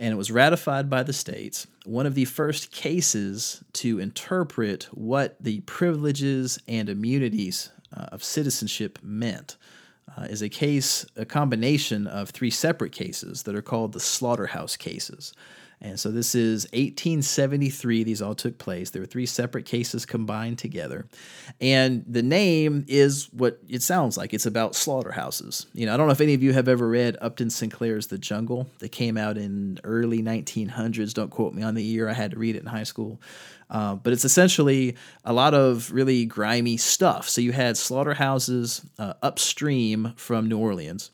and 0.00 0.14
it 0.14 0.16
was 0.16 0.30
ratified 0.30 0.88
by 0.88 1.02
the 1.02 1.12
states. 1.12 1.66
One 1.84 2.06
of 2.06 2.14
the 2.14 2.24
first 2.24 2.72
cases 2.72 3.62
to 3.74 3.98
interpret 3.98 4.84
what 4.92 5.36
the 5.38 5.60
privileges 5.60 6.58
and 6.66 6.88
immunities 6.88 7.70
uh, 7.94 8.06
of 8.10 8.24
citizenship 8.24 8.98
meant 9.02 9.58
uh, 10.16 10.22
is 10.22 10.42
a 10.42 10.48
case, 10.48 11.06
a 11.16 11.24
combination 11.24 12.06
of 12.06 12.30
three 12.30 12.50
separate 12.50 12.92
cases 12.92 13.42
that 13.44 13.54
are 13.54 13.62
called 13.62 13.92
the 13.92 14.00
slaughterhouse 14.00 14.76
cases. 14.76 15.32
And 15.82 15.98
so 15.98 16.10
this 16.10 16.34
is 16.34 16.64
1873. 16.72 18.04
These 18.04 18.20
all 18.20 18.34
took 18.34 18.58
place. 18.58 18.90
There 18.90 19.00
were 19.00 19.06
three 19.06 19.24
separate 19.24 19.64
cases 19.64 20.04
combined 20.04 20.58
together. 20.58 21.06
And 21.60 22.04
the 22.06 22.22
name 22.22 22.84
is 22.86 23.28
what 23.32 23.60
it 23.66 23.82
sounds 23.82 24.18
like. 24.18 24.34
It's 24.34 24.44
about 24.44 24.74
slaughterhouses. 24.74 25.66
You 25.72 25.86
know, 25.86 25.94
I 25.94 25.96
don't 25.96 26.06
know 26.06 26.12
if 26.12 26.20
any 26.20 26.34
of 26.34 26.42
you 26.42 26.52
have 26.52 26.68
ever 26.68 26.86
read 26.86 27.16
Upton 27.22 27.48
Sinclair's 27.48 28.08
The 28.08 28.18
Jungle 28.18 28.68
that 28.80 28.90
came 28.90 29.16
out 29.16 29.38
in 29.38 29.78
early 29.82 30.22
1900s. 30.22 31.14
Don't 31.14 31.30
quote 31.30 31.54
me 31.54 31.62
on 31.62 31.74
the 31.74 31.82
year. 31.82 32.08
I 32.08 32.14
had 32.14 32.32
to 32.32 32.38
read 32.38 32.56
it 32.56 32.60
in 32.60 32.66
high 32.66 32.84
school. 32.84 33.20
Uh, 33.70 33.94
but 33.94 34.12
it's 34.12 34.24
essentially 34.24 34.96
a 35.24 35.32
lot 35.32 35.54
of 35.54 35.92
really 35.92 36.26
grimy 36.26 36.76
stuff. 36.76 37.28
So 37.28 37.40
you 37.40 37.52
had 37.52 37.76
slaughterhouses 37.78 38.84
uh, 38.98 39.14
upstream 39.22 40.12
from 40.16 40.48
New 40.48 40.58
Orleans 40.58 41.10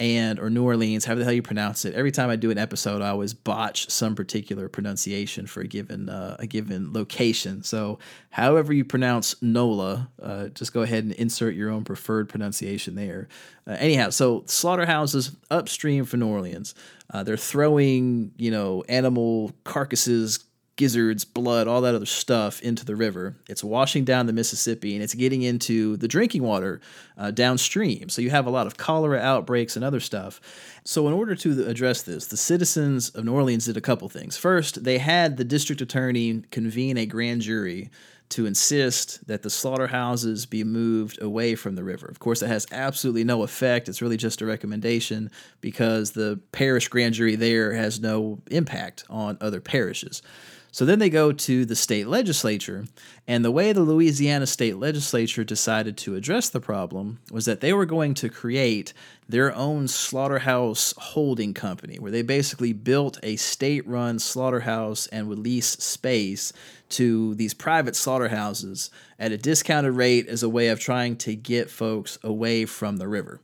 and 0.00 0.38
or 0.38 0.48
New 0.48 0.64
Orleans, 0.64 1.04
however 1.04 1.20
the 1.20 1.24
hell 1.24 1.32
you 1.32 1.42
pronounce 1.42 1.84
it. 1.84 1.94
Every 1.94 2.12
time 2.12 2.30
I 2.30 2.36
do 2.36 2.50
an 2.50 2.58
episode, 2.58 3.02
I 3.02 3.08
always 3.08 3.34
botch 3.34 3.90
some 3.90 4.14
particular 4.14 4.68
pronunciation 4.68 5.46
for 5.46 5.60
a 5.60 5.66
given 5.66 6.08
uh, 6.08 6.36
a 6.38 6.46
given 6.46 6.92
location. 6.92 7.62
So, 7.64 7.98
however 8.30 8.72
you 8.72 8.84
pronounce 8.84 9.34
NOLA, 9.42 10.08
uh, 10.22 10.48
just 10.48 10.72
go 10.72 10.82
ahead 10.82 11.04
and 11.04 11.12
insert 11.14 11.54
your 11.54 11.70
own 11.70 11.84
preferred 11.84 12.28
pronunciation 12.28 12.94
there. 12.94 13.28
Uh, 13.66 13.76
anyhow, 13.78 14.10
so 14.10 14.44
slaughterhouses 14.46 15.36
upstream 15.50 16.04
from 16.04 16.20
New 16.20 16.28
Orleans, 16.28 16.74
uh, 17.10 17.22
they're 17.24 17.36
throwing 17.36 18.32
you 18.38 18.50
know 18.50 18.84
animal 18.88 19.52
carcasses, 19.64 20.38
gizzards, 20.78 21.24
blood, 21.24 21.66
all 21.68 21.82
that 21.82 21.94
other 21.94 22.06
stuff 22.06 22.62
into 22.62 22.84
the 22.84 22.96
river. 22.96 23.36
It's 23.48 23.62
washing 23.62 24.04
down 24.04 24.26
the 24.26 24.32
Mississippi 24.32 24.94
and 24.94 25.02
it's 25.02 25.12
getting 25.12 25.42
into 25.42 25.96
the 25.98 26.08
drinking 26.08 26.44
water 26.44 26.80
uh, 27.18 27.32
downstream. 27.32 28.08
So 28.08 28.22
you 28.22 28.30
have 28.30 28.46
a 28.46 28.50
lot 28.50 28.66
of 28.66 28.76
cholera 28.78 29.18
outbreaks 29.18 29.74
and 29.74 29.84
other 29.84 30.00
stuff. 30.00 30.40
So, 30.88 31.06
in 31.06 31.12
order 31.12 31.34
to 31.34 31.68
address 31.68 32.00
this, 32.00 32.28
the 32.28 32.38
citizens 32.38 33.10
of 33.10 33.22
New 33.26 33.34
Orleans 33.34 33.66
did 33.66 33.76
a 33.76 33.80
couple 33.82 34.08
things. 34.08 34.38
First, 34.38 34.84
they 34.84 34.96
had 34.96 35.36
the 35.36 35.44
district 35.44 35.82
attorney 35.82 36.44
convene 36.50 36.96
a 36.96 37.04
grand 37.04 37.42
jury 37.42 37.90
to 38.30 38.46
insist 38.46 39.26
that 39.26 39.42
the 39.42 39.50
slaughterhouses 39.50 40.46
be 40.46 40.64
moved 40.64 41.20
away 41.20 41.56
from 41.56 41.74
the 41.74 41.84
river. 41.84 42.06
Of 42.06 42.20
course, 42.20 42.40
that 42.40 42.48
has 42.48 42.66
absolutely 42.72 43.22
no 43.22 43.42
effect. 43.42 43.90
It's 43.90 44.00
really 44.00 44.16
just 44.16 44.40
a 44.40 44.46
recommendation 44.46 45.30
because 45.60 46.12
the 46.12 46.40
parish 46.52 46.88
grand 46.88 47.12
jury 47.12 47.36
there 47.36 47.74
has 47.74 48.00
no 48.00 48.40
impact 48.50 49.04
on 49.10 49.36
other 49.42 49.60
parishes. 49.60 50.22
So 50.70 50.84
then 50.84 50.98
they 50.98 51.10
go 51.10 51.32
to 51.32 51.64
the 51.64 51.74
state 51.74 52.06
legislature, 52.06 52.84
and 53.26 53.44
the 53.44 53.50
way 53.50 53.72
the 53.72 53.80
Louisiana 53.80 54.46
state 54.46 54.76
legislature 54.76 55.42
decided 55.42 55.96
to 55.98 56.14
address 56.14 56.50
the 56.50 56.60
problem 56.60 57.20
was 57.30 57.46
that 57.46 57.60
they 57.60 57.72
were 57.72 57.86
going 57.86 58.14
to 58.14 58.28
create 58.28 58.92
their 59.28 59.54
own 59.54 59.88
slaughterhouse 59.88 60.77
holding 60.96 61.54
company, 61.54 61.98
where 61.98 62.10
they 62.10 62.22
basically 62.22 62.72
built 62.72 63.18
a 63.22 63.36
state 63.36 63.86
run 63.86 64.18
slaughterhouse 64.18 65.06
and 65.08 65.28
would 65.28 65.38
lease 65.38 65.68
space 65.68 66.52
to 66.90 67.34
these 67.34 67.54
private 67.54 67.96
slaughterhouses 67.96 68.90
at 69.18 69.32
a 69.32 69.38
discounted 69.38 69.92
rate 69.92 70.26
as 70.28 70.42
a 70.42 70.48
way 70.48 70.68
of 70.68 70.80
trying 70.80 71.16
to 71.16 71.34
get 71.34 71.70
folks 71.70 72.18
away 72.22 72.64
from 72.64 72.96
the 72.96 73.08
river. 73.08 73.40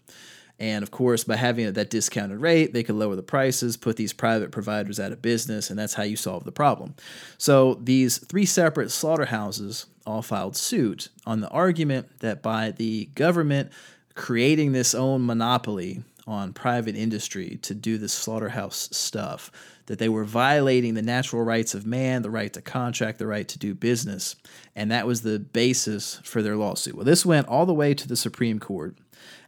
And 0.58 0.82
of 0.82 0.90
course, 0.90 1.24
by 1.24 1.36
having 1.36 1.70
that 1.72 1.90
discounted 1.90 2.40
rate, 2.40 2.72
they 2.72 2.84
could 2.84 2.94
lower 2.94 3.16
the 3.16 3.22
prices, 3.22 3.76
put 3.76 3.96
these 3.96 4.12
private 4.12 4.52
providers 4.52 5.00
out 5.00 5.12
of 5.12 5.20
business, 5.20 5.68
and 5.68 5.78
that's 5.78 5.94
how 5.94 6.04
you 6.04 6.16
solve 6.16 6.44
the 6.44 6.52
problem. 6.52 6.94
So 7.38 7.74
these 7.74 8.18
three 8.18 8.46
separate 8.46 8.90
slaughterhouses 8.90 9.86
all 10.06 10.22
filed 10.22 10.56
suit 10.56 11.08
on 11.26 11.40
the 11.40 11.48
argument 11.48 12.20
that 12.20 12.42
by 12.42 12.70
the 12.70 13.06
government 13.14 13.72
creating 14.14 14.72
this 14.72 14.94
own 14.94 15.26
monopoly 15.26 16.04
on 16.26 16.52
private 16.52 16.96
industry 16.96 17.58
to 17.62 17.74
do 17.74 17.98
this 17.98 18.12
slaughterhouse 18.12 18.88
stuff, 18.92 19.50
that 19.86 19.98
they 19.98 20.08
were 20.08 20.24
violating 20.24 20.94
the 20.94 21.02
natural 21.02 21.42
rights 21.42 21.74
of 21.74 21.86
man, 21.86 22.22
the 22.22 22.30
right 22.30 22.52
to 22.52 22.62
contract, 22.62 23.18
the 23.18 23.26
right 23.26 23.46
to 23.48 23.58
do 23.58 23.74
business. 23.74 24.36
And 24.74 24.90
that 24.90 25.06
was 25.06 25.22
the 25.22 25.38
basis 25.38 26.20
for 26.24 26.42
their 26.42 26.56
lawsuit. 26.56 26.94
Well, 26.94 27.04
this 27.04 27.26
went 27.26 27.48
all 27.48 27.66
the 27.66 27.74
way 27.74 27.94
to 27.94 28.08
the 28.08 28.16
Supreme 28.16 28.58
Court. 28.58 28.96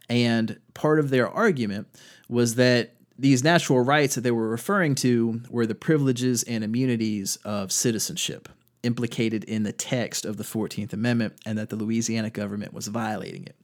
And 0.09 0.59
part 0.73 0.99
of 0.99 1.09
their 1.09 1.29
argument 1.29 1.87
was 2.29 2.55
that 2.55 2.93
these 3.19 3.43
natural 3.43 3.81
rights 3.81 4.15
that 4.15 4.21
they 4.21 4.31
were 4.31 4.47
referring 4.47 4.95
to 4.95 5.41
were 5.49 5.65
the 5.65 5.75
privileges 5.75 6.43
and 6.43 6.63
immunities 6.63 7.37
of 7.43 7.71
citizenship 7.71 8.47
implicated 8.83 9.43
in 9.45 9.63
the 9.63 9.73
text 9.73 10.23
of 10.23 10.37
the 10.37 10.43
14th 10.43 10.93
Amendment 10.93 11.33
and 11.45 11.57
that 11.57 11.69
the 11.69 11.75
Louisiana 11.75 12.29
government 12.29 12.73
was 12.73 12.87
violating 12.87 13.43
it. 13.43 13.55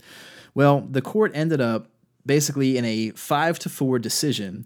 Well, 0.56 0.82
the 0.82 1.02
court 1.02 1.32
ended 1.36 1.62
up 1.62 1.88
basically 2.26 2.78
in 2.78 2.86
a 2.86 3.12
5 3.12 3.60
to 3.60 3.70
4 3.70 4.00
decision 4.00 4.66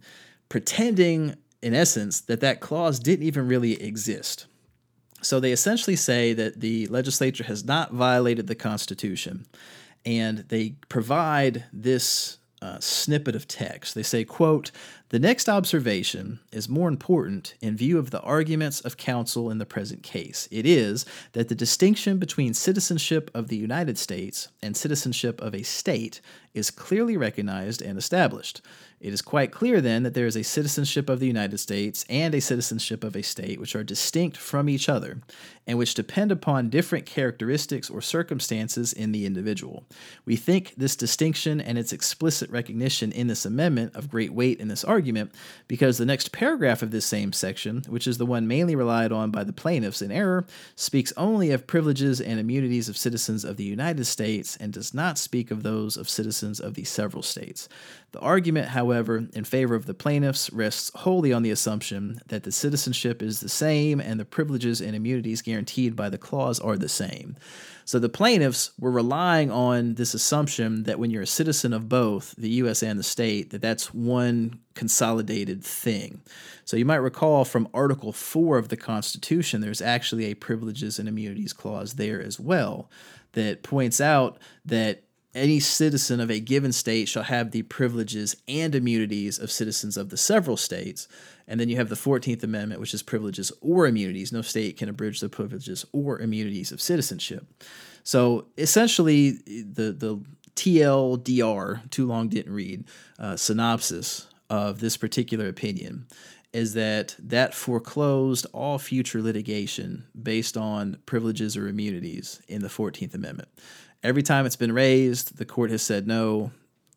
pretending 0.49 1.35
in 1.61 1.73
essence 1.73 2.21
that 2.21 2.39
that 2.39 2.59
clause 2.59 2.99
didn't 2.99 3.25
even 3.25 3.47
really 3.47 3.81
exist. 3.81 4.45
So 5.21 5.39
they 5.39 5.51
essentially 5.51 5.95
say 5.95 6.33
that 6.33 6.61
the 6.61 6.87
legislature 6.87 7.43
has 7.43 7.65
not 7.65 7.91
violated 7.91 8.47
the 8.47 8.55
Constitution 8.55 9.45
and 10.05 10.39
they 10.49 10.75
provide 10.89 11.65
this 11.73 12.37
uh, 12.61 12.79
snippet 12.79 13.35
of 13.35 13.47
text. 13.47 13.95
They 13.95 14.03
say, 14.03 14.23
quote, 14.23 14.71
the 15.09 15.19
next 15.19 15.47
observation 15.47 16.41
is 16.51 16.67
more 16.67 16.89
important 16.89 17.55
in 17.61 17.77
view 17.77 17.97
of 17.97 18.11
the 18.11 18.19
arguments 18.21 18.81
of 18.81 18.97
counsel 18.97 19.49
in 19.49 19.57
the 19.57 19.65
present 19.65 20.03
case. 20.03 20.49
It 20.51 20.65
is 20.65 21.05
that 21.31 21.47
the 21.47 21.55
distinction 21.55 22.17
between 22.17 22.53
citizenship 22.53 23.31
of 23.33 23.47
the 23.47 23.55
United 23.55 23.97
States 23.97 24.49
and 24.61 24.75
citizenship 24.75 25.39
of 25.41 25.55
a 25.55 25.63
state 25.63 26.19
is 26.53 26.71
clearly 26.71 27.15
recognized 27.15 27.81
and 27.81 27.97
established. 27.97 28.61
It 28.99 29.13
is 29.13 29.21
quite 29.21 29.51
clear 29.51 29.79
then 29.79 30.03
that 30.03 30.15
there 30.15 30.25
is 30.25 30.35
a 30.35 30.43
citizenship 30.43 31.07
of 31.07 31.19
the 31.19 31.27
United 31.27 31.59
States 31.59 32.03
and 32.09 32.33
a 32.33 32.41
citizenship 32.41 33.03
of 33.03 33.15
a 33.15 33.21
state 33.21 33.59
which 33.59 33.75
are 33.75 33.83
distinct 33.83 34.35
from 34.35 34.67
each 34.67 34.89
other 34.89 35.21
and 35.67 35.77
which 35.77 35.93
depend 35.93 36.31
upon 36.31 36.69
different 36.69 37.05
characteristics 37.05 37.89
or 37.91 38.01
circumstances 38.01 38.91
in 38.91 39.11
the 39.11 39.25
individual. 39.25 39.85
We 40.25 40.35
think 40.35 40.73
this 40.75 40.95
distinction 40.95 41.61
and 41.61 41.77
its 41.77 41.93
explicit 41.93 42.49
recognition 42.49 43.11
in 43.11 43.27
this 43.27 43.45
amendment 43.45 43.95
of 43.95 44.09
great 44.09 44.33
weight 44.33 44.59
in 44.59 44.67
this 44.67 44.83
argument 44.83 44.96
because 45.67 45.97
the 45.97 46.05
next 46.05 46.31
paragraph 46.31 46.81
of 46.81 46.91
this 46.91 47.05
same 47.05 47.33
section, 47.33 47.83
which 47.87 48.07
is 48.07 48.17
the 48.17 48.25
one 48.25 48.47
mainly 48.47 48.75
relied 48.75 49.11
on 49.11 49.31
by 49.31 49.43
the 49.43 49.53
plaintiffs 49.53 50.01
in 50.01 50.11
error, 50.11 50.45
speaks 50.75 51.13
only 51.17 51.51
of 51.51 51.67
privileges 51.67 52.19
and 52.19 52.39
immunities 52.39 52.89
of 52.89 52.97
citizens 52.97 53.43
of 53.43 53.57
the 53.57 53.63
United 53.63 54.05
States 54.05 54.55
and 54.57 54.73
does 54.73 54.93
not 54.93 55.17
speak 55.17 55.51
of 55.51 55.63
those 55.63 55.97
of 55.97 56.09
citizens 56.09 56.59
of 56.59 56.73
the 56.73 56.83
several 56.83 57.23
states. 57.23 57.69
The 58.11 58.19
argument, 58.19 58.69
however, 58.69 59.27
in 59.33 59.43
favor 59.43 59.75
of 59.75 59.85
the 59.85 59.93
plaintiffs 59.93 60.51
rests 60.51 60.91
wholly 60.95 61.33
on 61.33 61.43
the 61.43 61.51
assumption 61.51 62.19
that 62.27 62.43
the 62.43 62.51
citizenship 62.51 63.21
is 63.21 63.39
the 63.39 63.49
same 63.49 63.99
and 63.99 64.19
the 64.19 64.25
privileges 64.25 64.81
and 64.81 64.95
immunities 64.95 65.41
guaranteed 65.41 65.95
by 65.95 66.09
the 66.09 66.17
clause 66.17 66.59
are 66.59 66.77
the 66.77 66.89
same. 66.89 67.35
So 67.87 67.99
the 67.99 68.09
plaintiffs 68.09 68.71
were 68.77 68.91
relying 68.91 69.49
on 69.49 69.93
this 69.93 70.13
assumption 70.13 70.83
that 70.83 70.99
when 70.99 71.09
you're 71.09 71.21
a 71.21 71.27
citizen 71.27 71.71
of 71.71 71.87
both 71.87 72.35
the 72.37 72.49
US 72.49 72.83
and 72.83 72.99
the 72.99 73.03
state, 73.03 73.51
that 73.51 73.61
that's 73.61 73.93
one 73.93 74.59
consolidated 74.73 75.63
thing. 75.63 76.19
So 76.65 76.75
you 76.75 76.83
might 76.83 76.97
recall 76.97 77.45
from 77.45 77.69
Article 77.73 78.11
4 78.11 78.57
of 78.57 78.67
the 78.67 78.75
Constitution, 78.75 79.61
there's 79.61 79.81
actually 79.81 80.25
a 80.25 80.33
privileges 80.33 80.99
and 80.99 81.07
immunities 81.07 81.53
clause 81.53 81.93
there 81.93 82.21
as 82.21 82.37
well 82.37 82.91
that 83.31 83.63
points 83.63 84.01
out 84.01 84.37
that 84.65 85.03
any 85.37 85.59
citizen 85.59 86.19
of 86.19 86.29
a 86.29 86.39
given 86.39 86.71
state 86.71 87.07
shall 87.07 87.23
have 87.23 87.51
the 87.51 87.61
privileges 87.63 88.35
and 88.47 88.75
immunities 88.75 89.39
of 89.39 89.51
citizens 89.51 89.95
of 89.95 90.09
the 90.09 90.17
several 90.17 90.57
states. 90.57 91.07
And 91.47 91.59
then 91.59 91.69
you 91.69 91.77
have 91.77 91.89
the 91.89 91.95
14th 91.95 92.43
Amendment, 92.43 92.81
which 92.81 92.93
is 92.93 93.03
privileges 93.03 93.51
or 93.61 93.87
immunities. 93.87 94.31
No 94.31 94.41
state 94.41 94.77
can 94.77 94.89
abridge 94.89 95.19
the 95.19 95.29
privileges 95.29 95.85
or 95.93 96.19
immunities 96.19 96.71
of 96.71 96.81
citizenship. 96.81 97.45
So 98.03 98.47
essentially, 98.57 99.31
the, 99.31 99.93
the 99.97 100.21
TLDR, 100.55 101.89
too 101.89 102.07
long 102.07 102.27
didn't 102.27 102.53
read, 102.53 102.85
uh, 103.19 103.37
synopsis 103.37 104.27
of 104.49 104.79
this 104.79 104.97
particular 104.97 105.47
opinion 105.47 106.07
is 106.53 106.73
that 106.73 107.15
that 107.19 107.53
foreclosed 107.53 108.47
all 108.53 108.79
future 108.79 109.21
litigation 109.21 110.05
based 110.19 110.57
on 110.57 110.97
privileges 111.05 111.57
or 111.57 111.67
immunities 111.67 112.41
in 112.47 112.61
the 112.61 112.67
14th 112.67 113.13
Amendment. 113.13 113.49
Every 114.03 114.23
time 114.23 114.45
it's 114.45 114.55
been 114.55 114.71
raised, 114.71 115.37
the 115.37 115.45
court 115.45 115.71
has 115.71 115.81
said 115.81 116.07
no, 116.07 116.51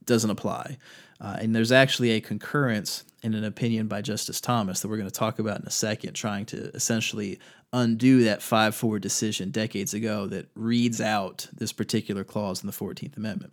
doesn't 0.04 0.30
apply. 0.30 0.78
Uh, 1.20 1.36
and 1.40 1.54
there's 1.54 1.72
actually 1.72 2.10
a 2.12 2.20
concurrence 2.20 3.04
in 3.22 3.34
an 3.34 3.44
opinion 3.44 3.86
by 3.86 4.00
Justice 4.00 4.40
Thomas 4.40 4.80
that 4.80 4.88
we're 4.88 4.96
going 4.96 5.08
to 5.08 5.14
talk 5.14 5.38
about 5.38 5.60
in 5.60 5.66
a 5.66 5.70
second, 5.70 6.14
trying 6.14 6.46
to 6.46 6.70
essentially 6.74 7.38
undo 7.72 8.24
that 8.24 8.42
5 8.42 8.74
4 8.74 8.98
decision 8.98 9.50
decades 9.50 9.94
ago 9.94 10.26
that 10.26 10.48
reads 10.54 11.00
out 11.00 11.46
this 11.52 11.72
particular 11.72 12.24
clause 12.24 12.62
in 12.62 12.66
the 12.66 12.72
14th 12.72 13.16
Amendment. 13.16 13.52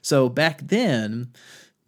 So 0.00 0.28
back 0.28 0.60
then, 0.62 1.32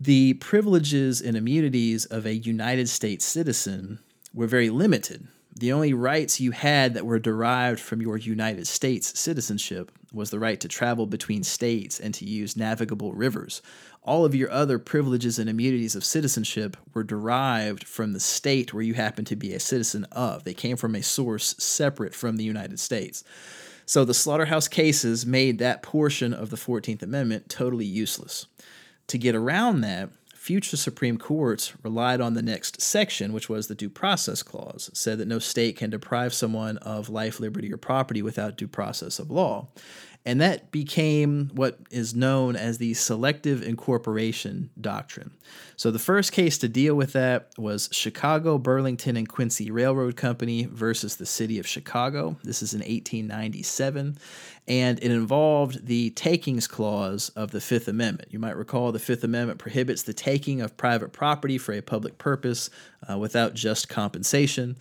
the 0.00 0.34
privileges 0.34 1.20
and 1.20 1.36
immunities 1.36 2.04
of 2.06 2.26
a 2.26 2.34
United 2.34 2.88
States 2.88 3.24
citizen 3.24 4.00
were 4.32 4.46
very 4.46 4.70
limited. 4.70 5.28
The 5.56 5.72
only 5.72 5.94
rights 5.94 6.40
you 6.40 6.50
had 6.50 6.94
that 6.94 7.06
were 7.06 7.20
derived 7.20 7.78
from 7.78 8.02
your 8.02 8.16
United 8.16 8.66
States 8.66 9.18
citizenship 9.18 9.92
was 10.12 10.30
the 10.30 10.40
right 10.40 10.58
to 10.60 10.68
travel 10.68 11.06
between 11.06 11.44
states 11.44 12.00
and 12.00 12.12
to 12.14 12.24
use 12.24 12.56
navigable 12.56 13.12
rivers. 13.12 13.62
All 14.02 14.24
of 14.24 14.34
your 14.34 14.50
other 14.50 14.80
privileges 14.80 15.38
and 15.38 15.48
immunities 15.48 15.94
of 15.94 16.04
citizenship 16.04 16.76
were 16.92 17.04
derived 17.04 17.84
from 17.84 18.12
the 18.12 18.20
state 18.20 18.74
where 18.74 18.82
you 18.82 18.94
happen 18.94 19.24
to 19.26 19.36
be 19.36 19.54
a 19.54 19.60
citizen 19.60 20.04
of. 20.10 20.42
They 20.42 20.54
came 20.54 20.76
from 20.76 20.96
a 20.96 21.02
source 21.02 21.54
separate 21.58 22.14
from 22.14 22.36
the 22.36 22.44
United 22.44 22.80
States. 22.80 23.22
So 23.86 24.04
the 24.04 24.14
slaughterhouse 24.14 24.66
cases 24.66 25.24
made 25.24 25.58
that 25.58 25.82
portion 25.82 26.34
of 26.34 26.50
the 26.50 26.56
14th 26.56 27.02
Amendment 27.02 27.48
totally 27.48 27.86
useless. 27.86 28.46
To 29.08 29.18
get 29.18 29.34
around 29.34 29.82
that, 29.82 30.10
future 30.44 30.76
Supreme 30.76 31.16
Courts 31.16 31.72
relied 31.82 32.20
on 32.20 32.34
the 32.34 32.42
next 32.42 32.78
section, 32.78 33.32
which 33.32 33.48
was 33.48 33.66
the 33.66 33.74
Due 33.74 33.88
Process 33.88 34.42
Clause, 34.42 34.90
said 34.92 35.16
that 35.16 35.26
no 35.26 35.38
state 35.38 35.78
can 35.78 35.88
deprive 35.88 36.34
someone 36.34 36.76
of 36.78 37.08
life, 37.08 37.40
liberty, 37.40 37.72
or 37.72 37.78
property 37.78 38.20
without 38.20 38.58
due 38.58 38.68
process 38.68 39.18
of 39.18 39.30
law. 39.30 39.68
And 40.26 40.40
that 40.40 40.70
became 40.70 41.50
what 41.54 41.78
is 41.90 42.14
known 42.14 42.56
as 42.56 42.78
the 42.78 42.94
selective 42.94 43.62
incorporation 43.62 44.70
doctrine. 44.80 45.32
So 45.76 45.90
the 45.90 45.98
first 45.98 46.32
case 46.32 46.56
to 46.58 46.68
deal 46.68 46.94
with 46.94 47.12
that 47.12 47.50
was 47.58 47.90
Chicago, 47.92 48.56
Burlington, 48.56 49.18
and 49.18 49.28
Quincy 49.28 49.70
Railroad 49.70 50.16
Company 50.16 50.64
versus 50.64 51.16
the 51.16 51.26
City 51.26 51.58
of 51.58 51.66
Chicago. 51.66 52.36
This 52.42 52.62
is 52.62 52.72
in 52.72 52.80
1897 52.80 54.16
and 54.66 54.98
it 55.02 55.10
involved 55.10 55.86
the 55.86 56.10
takings 56.10 56.66
clause 56.66 57.28
of 57.30 57.50
the 57.50 57.60
Fifth 57.60 57.86
Amendment. 57.86 58.32
You 58.32 58.38
might 58.38 58.56
recall 58.56 58.92
the 58.92 58.98
Fifth 58.98 59.24
Amendment 59.24 59.58
prohibits 59.58 60.02
the 60.02 60.14
taking 60.14 60.62
of 60.62 60.76
private 60.78 61.12
property 61.12 61.58
for 61.58 61.72
a 61.72 61.82
public 61.82 62.16
purpose 62.16 62.70
uh, 63.08 63.18
without 63.18 63.52
just 63.52 63.90
compensation. 63.90 64.76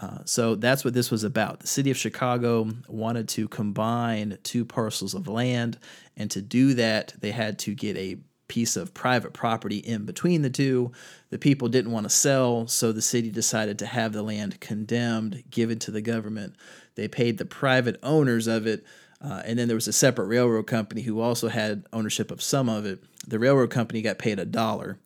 Uh, 0.00 0.18
so 0.24 0.54
that's 0.54 0.84
what 0.84 0.94
this 0.94 1.10
was 1.10 1.24
about. 1.24 1.60
The 1.60 1.66
city 1.66 1.90
of 1.90 1.96
Chicago 1.96 2.68
wanted 2.88 3.28
to 3.30 3.48
combine 3.48 4.38
two 4.42 4.64
parcels 4.64 5.14
of 5.14 5.28
land, 5.28 5.78
and 6.16 6.30
to 6.30 6.40
do 6.40 6.74
that, 6.74 7.14
they 7.20 7.30
had 7.30 7.58
to 7.60 7.74
get 7.74 7.96
a 7.96 8.18
piece 8.48 8.76
of 8.76 8.92
private 8.92 9.32
property 9.32 9.78
in 9.78 10.04
between 10.04 10.42
the 10.42 10.50
two. 10.50 10.92
The 11.30 11.38
people 11.38 11.68
didn't 11.68 11.92
want 11.92 12.04
to 12.04 12.10
sell, 12.10 12.66
so 12.66 12.92
the 12.92 13.02
city 13.02 13.30
decided 13.30 13.78
to 13.78 13.86
have 13.86 14.12
the 14.12 14.22
land 14.22 14.60
condemned, 14.60 15.44
given 15.50 15.78
to 15.80 15.90
the 15.90 16.02
government. 16.02 16.56
They 16.94 17.08
paid 17.08 17.38
the 17.38 17.44
private 17.44 17.98
owners 18.02 18.46
of 18.46 18.66
it 18.66 18.84
uh, 19.22 19.40
and 19.44 19.58
then 19.58 19.68
there 19.68 19.76
was 19.76 19.88
a 19.88 19.92
separate 19.92 20.26
railroad 20.26 20.66
company 20.66 21.02
who 21.02 21.20
also 21.20 21.48
had 21.48 21.86
ownership 21.92 22.30
of 22.30 22.42
some 22.42 22.68
of 22.68 22.84
it. 22.84 23.02
The 23.26 23.38
railroad 23.38 23.70
company 23.70 24.02
got 24.02 24.18
paid 24.18 24.40
a 24.40 24.44
dollar 24.44 24.98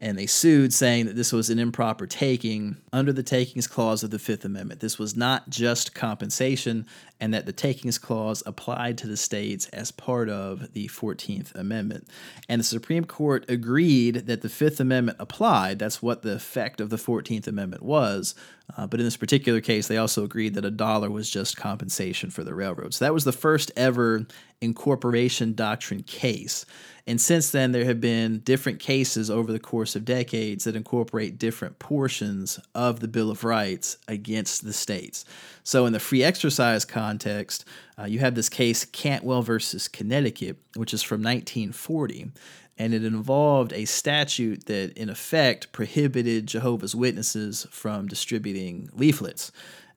and 0.00 0.16
they 0.16 0.26
sued 0.26 0.72
saying 0.72 1.06
that 1.06 1.16
this 1.16 1.32
was 1.32 1.50
an 1.50 1.58
improper 1.58 2.06
taking 2.06 2.76
under 2.92 3.12
the 3.12 3.22
takings 3.22 3.66
clause 3.66 4.04
of 4.04 4.10
the 4.10 4.18
Fifth 4.18 4.44
Amendment. 4.44 4.80
This 4.80 4.98
was 4.98 5.16
not 5.16 5.50
just 5.50 5.94
compensation, 5.94 6.86
and 7.18 7.34
that 7.34 7.46
the 7.46 7.52
takings 7.52 7.98
clause 7.98 8.42
applied 8.46 8.96
to 8.98 9.08
the 9.08 9.16
states 9.16 9.66
as 9.68 9.90
part 9.90 10.28
of 10.28 10.72
the 10.72 10.86
14th 10.88 11.52
Amendment. 11.56 12.06
And 12.48 12.60
the 12.60 12.64
Supreme 12.64 13.06
Court 13.06 13.44
agreed 13.48 14.26
that 14.26 14.42
the 14.42 14.48
Fifth 14.48 14.78
Amendment 14.78 15.18
applied. 15.20 15.80
That's 15.80 16.00
what 16.00 16.22
the 16.22 16.34
effect 16.34 16.80
of 16.80 16.90
the 16.90 16.96
14th 16.96 17.48
Amendment 17.48 17.82
was. 17.82 18.36
Uh, 18.76 18.86
but 18.86 19.00
in 19.00 19.06
this 19.06 19.16
particular 19.16 19.60
case, 19.60 19.88
they 19.88 19.96
also 19.96 20.24
agreed 20.24 20.54
that 20.54 20.64
a 20.64 20.70
dollar 20.70 21.10
was 21.10 21.30
just 21.30 21.56
compensation 21.56 22.30
for 22.30 22.44
the 22.44 22.54
railroad. 22.54 22.92
So 22.92 23.04
that 23.04 23.14
was 23.14 23.24
the 23.24 23.32
first 23.32 23.72
ever 23.76 24.26
incorporation 24.60 25.54
doctrine 25.54 26.02
case. 26.02 26.66
And 27.06 27.18
since 27.18 27.50
then, 27.50 27.72
there 27.72 27.86
have 27.86 28.00
been 28.00 28.40
different 28.40 28.80
cases 28.80 29.30
over 29.30 29.50
the 29.50 29.58
course 29.58 29.96
of 29.96 30.04
decades 30.04 30.64
that 30.64 30.76
incorporate 30.76 31.38
different 31.38 31.78
portions 31.78 32.60
of 32.74 33.00
the 33.00 33.08
Bill 33.08 33.30
of 33.30 33.44
Rights 33.44 33.96
against 34.06 34.64
the 34.64 34.74
states. 34.74 35.24
So, 35.62 35.86
in 35.86 35.94
the 35.94 36.00
free 36.00 36.22
exercise 36.22 36.84
context, 36.84 37.64
uh, 37.98 38.04
you 38.04 38.18
have 38.18 38.34
this 38.34 38.50
case, 38.50 38.84
Cantwell 38.84 39.42
versus 39.42 39.88
Connecticut, 39.88 40.58
which 40.74 40.92
is 40.92 41.02
from 41.02 41.22
1940 41.22 42.32
and 42.78 42.94
it 42.94 43.04
involved 43.04 43.72
a 43.72 43.84
statute 43.84 44.66
that, 44.66 44.96
in 44.96 45.10
effect, 45.10 45.72
prohibited 45.72 46.46
Jehovah's 46.46 46.94
Witnesses 46.94 47.66
from 47.70 48.06
distributing 48.06 48.88
leaflets. 48.94 49.50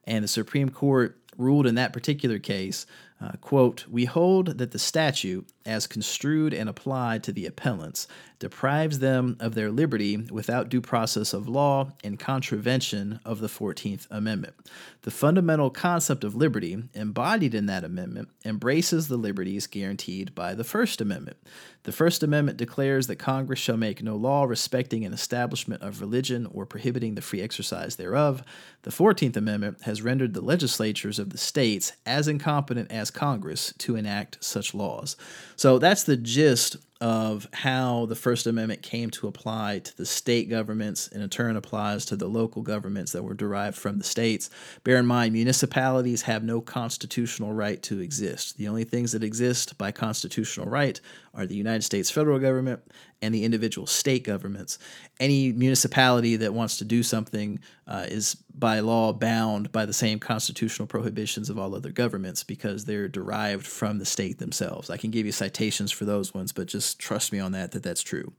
And 0.04 0.24
the 0.24 0.28
Supreme 0.28 0.68
Court 0.68 1.16
ruled 1.38 1.66
in 1.66 1.76
that 1.76 1.92
particular 1.92 2.38
case 2.38 2.86
uh, 3.22 3.32
quote, 3.40 3.86
we 3.88 4.04
hold 4.04 4.58
that 4.58 4.72
the 4.72 4.78
statute, 4.78 5.48
as 5.64 5.86
construed 5.86 6.52
and 6.52 6.68
applied 6.68 7.22
to 7.22 7.32
the 7.32 7.46
appellants, 7.46 8.08
deprives 8.40 8.98
them 8.98 9.36
of 9.38 9.54
their 9.54 9.70
liberty 9.70 10.16
without 10.16 10.68
due 10.68 10.80
process 10.80 11.32
of 11.32 11.48
law 11.48 11.92
in 12.02 12.16
contravention 12.16 13.20
of 13.24 13.38
the 13.38 13.46
14th 13.46 14.08
Amendment. 14.10 14.54
The 15.02 15.12
fundamental 15.12 15.70
concept 15.70 16.24
of 16.24 16.34
liberty, 16.34 16.82
embodied 16.94 17.54
in 17.54 17.66
that 17.66 17.84
amendment, 17.84 18.30
embraces 18.44 19.06
the 19.06 19.16
liberties 19.16 19.68
guaranteed 19.68 20.34
by 20.34 20.54
the 20.54 20.64
First 20.64 21.00
Amendment. 21.00 21.36
The 21.84 21.92
First 21.92 22.24
Amendment 22.24 22.58
declares 22.58 23.06
that 23.06 23.16
Congress 23.16 23.60
shall 23.60 23.76
make 23.76 24.02
no 24.02 24.16
law 24.16 24.42
respecting 24.42 25.04
an 25.04 25.12
establishment 25.12 25.82
of 25.82 26.00
religion 26.00 26.48
or 26.52 26.66
prohibiting 26.66 27.14
the 27.14 27.22
free 27.22 27.40
exercise 27.40 27.94
thereof. 27.94 28.42
The 28.82 28.90
14th 28.90 29.36
Amendment 29.36 29.82
has 29.82 30.02
rendered 30.02 30.34
the 30.34 30.40
legislatures 30.40 31.20
of 31.20 31.30
the 31.30 31.38
states 31.38 31.92
as 32.04 32.26
incompetent 32.26 32.90
as 32.90 33.11
Congress 33.12 33.72
to 33.78 33.96
enact 33.96 34.42
such 34.42 34.74
laws. 34.74 35.16
So 35.56 35.78
that's 35.78 36.04
the 36.04 36.16
gist 36.16 36.76
of 37.02 37.48
how 37.52 38.06
the 38.06 38.14
First 38.14 38.46
Amendment 38.46 38.80
came 38.80 39.10
to 39.10 39.26
apply 39.26 39.80
to 39.80 39.96
the 39.96 40.06
state 40.06 40.48
governments 40.48 41.08
and 41.08 41.20
in 41.20 41.28
turn 41.28 41.56
applies 41.56 42.04
to 42.06 42.16
the 42.16 42.28
local 42.28 42.62
governments 42.62 43.10
that 43.10 43.24
were 43.24 43.34
derived 43.34 43.76
from 43.76 43.98
the 43.98 44.04
states. 44.04 44.50
Bear 44.84 44.98
in 44.98 45.06
mind, 45.06 45.32
municipalities 45.32 46.22
have 46.22 46.44
no 46.44 46.60
constitutional 46.60 47.52
right 47.52 47.82
to 47.82 47.98
exist. 47.98 48.56
The 48.56 48.68
only 48.68 48.84
things 48.84 49.10
that 49.12 49.24
exist 49.24 49.76
by 49.78 49.90
constitutional 49.90 50.68
right 50.68 51.00
are 51.34 51.44
the 51.44 51.56
United 51.56 51.82
States 51.82 52.08
federal 52.08 52.38
government 52.38 52.80
and 53.22 53.34
the 53.34 53.44
individual 53.44 53.86
state 53.86 54.24
governments. 54.24 54.78
Any 55.20 55.52
municipality 55.52 56.36
that 56.36 56.52
wants 56.52 56.76
to 56.78 56.84
do 56.84 57.02
something 57.02 57.60
uh, 57.86 58.06
is 58.08 58.34
by 58.54 58.80
law 58.80 59.12
bound 59.12 59.72
by 59.72 59.86
the 59.86 59.92
same 59.92 60.18
constitutional 60.18 60.86
prohibitions 60.86 61.48
of 61.48 61.58
all 61.58 61.74
other 61.74 61.92
governments 61.92 62.42
because 62.42 62.84
they're 62.84 63.08
derived 63.08 63.66
from 63.66 63.98
the 63.98 64.04
state 64.04 64.38
themselves. 64.38 64.90
I 64.90 64.96
can 64.96 65.10
give 65.10 65.24
you 65.24 65.32
citations 65.32 65.92
for 65.92 66.04
those 66.04 66.34
ones, 66.34 66.52
but 66.52 66.66
just 66.66 66.98
trust 66.98 67.32
me 67.32 67.38
on 67.38 67.52
that, 67.52 67.72
that 67.72 67.82
that's 67.82 68.02
true. 68.02 68.32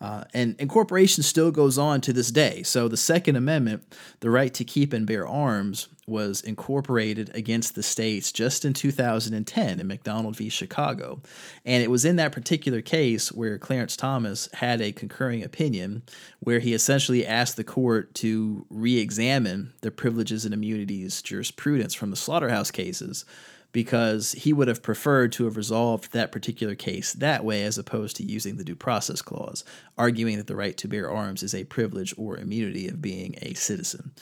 Uh, 0.00 0.24
and 0.32 0.54
incorporation 0.60 1.22
still 1.22 1.50
goes 1.50 1.76
on 1.78 2.00
to 2.02 2.12
this 2.12 2.30
day. 2.30 2.62
So 2.62 2.86
the 2.86 2.96
Second 2.96 3.36
Amendment, 3.36 3.82
the 4.20 4.30
right 4.30 4.54
to 4.54 4.64
keep 4.64 4.92
and 4.92 5.06
bear 5.06 5.26
arms, 5.26 5.88
was 6.08 6.40
incorporated 6.40 7.30
against 7.34 7.74
the 7.74 7.82
states 7.82 8.32
just 8.32 8.64
in 8.64 8.72
2010 8.72 9.80
in 9.80 9.86
McDonald 9.86 10.36
v. 10.36 10.48
Chicago. 10.48 11.20
And 11.64 11.82
it 11.82 11.90
was 11.90 12.04
in 12.04 12.16
that 12.16 12.32
particular 12.32 12.80
case 12.80 13.30
where 13.30 13.58
Clarence 13.58 13.96
Thomas 13.96 14.48
had 14.54 14.80
a 14.80 14.92
concurring 14.92 15.42
opinion 15.42 16.02
where 16.40 16.58
he 16.58 16.74
essentially 16.74 17.26
asked 17.26 17.56
the 17.56 17.64
court 17.64 18.14
to 18.16 18.66
re 18.70 18.98
examine 18.98 19.72
the 19.82 19.90
privileges 19.90 20.44
and 20.44 20.54
immunities 20.54 21.22
jurisprudence 21.22 21.94
from 21.94 22.10
the 22.10 22.16
slaughterhouse 22.16 22.70
cases 22.70 23.24
because 23.72 24.32
he 24.32 24.52
would 24.52 24.68
have 24.68 24.82
preferred 24.82 25.30
to 25.32 25.44
have 25.44 25.56
resolved 25.56 26.12
that 26.12 26.32
particular 26.32 26.74
case 26.74 27.12
that 27.14 27.44
way 27.44 27.62
as 27.62 27.78
opposed 27.78 28.16
to 28.16 28.24
using 28.24 28.56
the 28.56 28.64
due 28.64 28.74
process 28.74 29.20
clause, 29.20 29.64
arguing 29.96 30.36
that 30.38 30.46
the 30.46 30.56
right 30.56 30.76
to 30.78 30.88
bear 30.88 31.10
arms 31.10 31.42
is 31.42 31.54
a 31.54 31.64
privilege 31.64 32.14
or 32.16 32.38
immunity 32.38 32.88
of 32.88 33.02
being 33.02 33.36
a 33.42 33.54
citizen. 33.54 34.12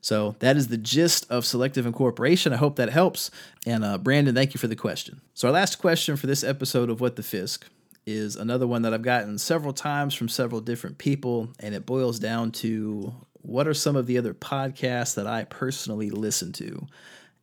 So 0.00 0.36
that 0.40 0.56
is 0.56 0.68
the 0.68 0.76
gist 0.76 1.28
of 1.30 1.44
selective 1.44 1.86
incorporation. 1.86 2.52
I 2.52 2.56
hope 2.56 2.76
that 2.76 2.90
helps. 2.90 3.30
And 3.66 3.84
uh, 3.84 3.98
Brandon, 3.98 4.34
thank 4.34 4.54
you 4.54 4.58
for 4.58 4.68
the 4.68 4.76
question. 4.76 5.20
So, 5.34 5.48
our 5.48 5.54
last 5.54 5.76
question 5.76 6.16
for 6.16 6.26
this 6.26 6.44
episode 6.44 6.90
of 6.90 7.00
What 7.00 7.16
the 7.16 7.22
Fisk 7.22 7.66
is 8.06 8.36
another 8.36 8.68
one 8.68 8.82
that 8.82 8.94
I've 8.94 9.02
gotten 9.02 9.36
several 9.36 9.72
times 9.72 10.14
from 10.14 10.28
several 10.28 10.60
different 10.60 10.98
people, 10.98 11.48
and 11.58 11.74
it 11.74 11.86
boils 11.86 12.20
down 12.20 12.52
to 12.52 13.14
what 13.42 13.66
are 13.66 13.74
some 13.74 13.96
of 13.96 14.06
the 14.06 14.18
other 14.18 14.34
podcasts 14.34 15.14
that 15.16 15.26
I 15.26 15.44
personally 15.44 16.10
listen 16.10 16.52
to? 16.54 16.86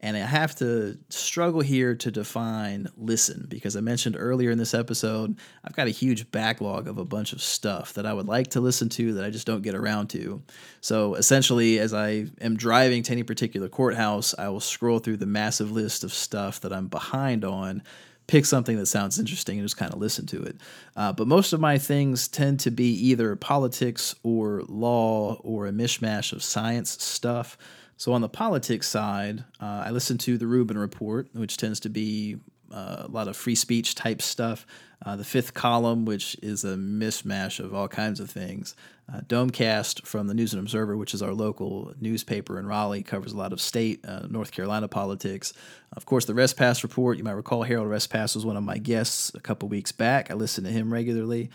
And 0.03 0.17
I 0.17 0.19
have 0.19 0.53
to 0.57 0.97
struggle 1.07 1.61
here 1.61 1.95
to 1.95 2.11
define 2.11 2.89
listen 2.97 3.45
because 3.47 3.77
I 3.77 3.79
mentioned 3.79 4.17
earlier 4.19 4.51
in 4.51 4.57
this 4.57 4.73
episode, 4.73 5.39
I've 5.63 5.77
got 5.77 5.87
a 5.87 5.91
huge 5.91 6.29
backlog 6.29 6.89
of 6.89 6.97
a 6.97 7.05
bunch 7.05 7.31
of 7.31 7.41
stuff 7.41 7.93
that 7.93 8.05
I 8.05 8.11
would 8.11 8.27
like 8.27 8.49
to 8.49 8.59
listen 8.59 8.89
to 8.89 9.13
that 9.13 9.23
I 9.23 9.29
just 9.29 9.47
don't 9.47 9.61
get 9.61 9.75
around 9.75 10.09
to. 10.09 10.43
So 10.81 11.15
essentially, 11.15 11.79
as 11.79 11.93
I 11.93 12.25
am 12.41 12.57
driving 12.57 13.01
to 13.03 13.13
any 13.13 13.23
particular 13.23 13.69
courthouse, 13.69 14.35
I 14.37 14.49
will 14.49 14.59
scroll 14.59 14.99
through 14.99 15.17
the 15.17 15.25
massive 15.25 15.71
list 15.71 16.03
of 16.03 16.13
stuff 16.13 16.59
that 16.59 16.73
I'm 16.73 16.89
behind 16.89 17.45
on 17.45 17.81
pick 18.27 18.45
something 18.45 18.77
that 18.77 18.85
sounds 18.85 19.19
interesting 19.19 19.57
and 19.57 19.65
just 19.65 19.77
kind 19.77 19.93
of 19.93 19.99
listen 19.99 20.25
to 20.25 20.43
it. 20.43 20.57
Uh, 20.95 21.13
but 21.13 21.27
most 21.27 21.53
of 21.53 21.59
my 21.59 21.77
things 21.77 22.27
tend 22.27 22.59
to 22.61 22.71
be 22.71 22.93
either 23.09 23.35
politics 23.35 24.15
or 24.23 24.63
law 24.67 25.35
or 25.43 25.67
a 25.67 25.71
mishmash 25.71 26.33
of 26.33 26.43
science 26.43 27.01
stuff. 27.03 27.57
So 27.97 28.13
on 28.13 28.21
the 28.21 28.29
politics 28.29 28.87
side, 28.87 29.43
uh, 29.61 29.83
I 29.85 29.91
listen 29.91 30.17
to 30.19 30.37
the 30.37 30.47
Rubin 30.47 30.77
Report, 30.77 31.29
which 31.33 31.57
tends 31.57 31.79
to 31.81 31.89
be 31.89 32.37
uh, 32.73 33.03
a 33.05 33.11
lot 33.11 33.27
of 33.27 33.37
free 33.37 33.55
speech 33.55 33.95
type 33.95 34.21
stuff. 34.21 34.65
Uh, 35.05 35.17
the 35.17 35.23
fifth 35.23 35.53
column, 35.53 36.05
which 36.05 36.37
is 36.41 36.63
a 36.63 36.75
mishmash 36.75 37.59
of 37.59 37.73
all 37.73 37.89
kinds 37.89 38.21
of 38.21 38.29
things. 38.29 38.73
Uh, 39.13 39.19
Domecast 39.19 40.07
from 40.07 40.27
the 40.27 40.33
News 40.33 40.53
and 40.53 40.61
Observer, 40.61 40.95
which 40.95 41.13
is 41.13 41.21
our 41.21 41.33
local 41.33 41.93
newspaper 41.99 42.57
in 42.57 42.65
Raleigh, 42.65 43.03
covers 43.03 43.33
a 43.33 43.37
lot 43.37 43.51
of 43.51 43.59
state, 43.59 43.99
uh, 44.07 44.27
North 44.29 44.51
Carolina 44.53 44.87
politics. 44.87 45.51
Of 45.91 46.05
course, 46.05 46.23
the 46.23 46.33
Respass 46.33 46.83
Report, 46.83 47.17
you 47.17 47.23
might 47.25 47.31
recall 47.31 47.63
Harold 47.63 47.89
Respass 47.89 48.33
was 48.33 48.45
one 48.45 48.55
of 48.55 48.63
my 48.63 48.77
guests 48.77 49.33
a 49.35 49.41
couple 49.41 49.67
weeks 49.67 49.91
back. 49.91 50.31
I 50.31 50.35
listen 50.35 50.63
to 50.63 50.69
him 50.69 50.91
regularly. 50.91 51.49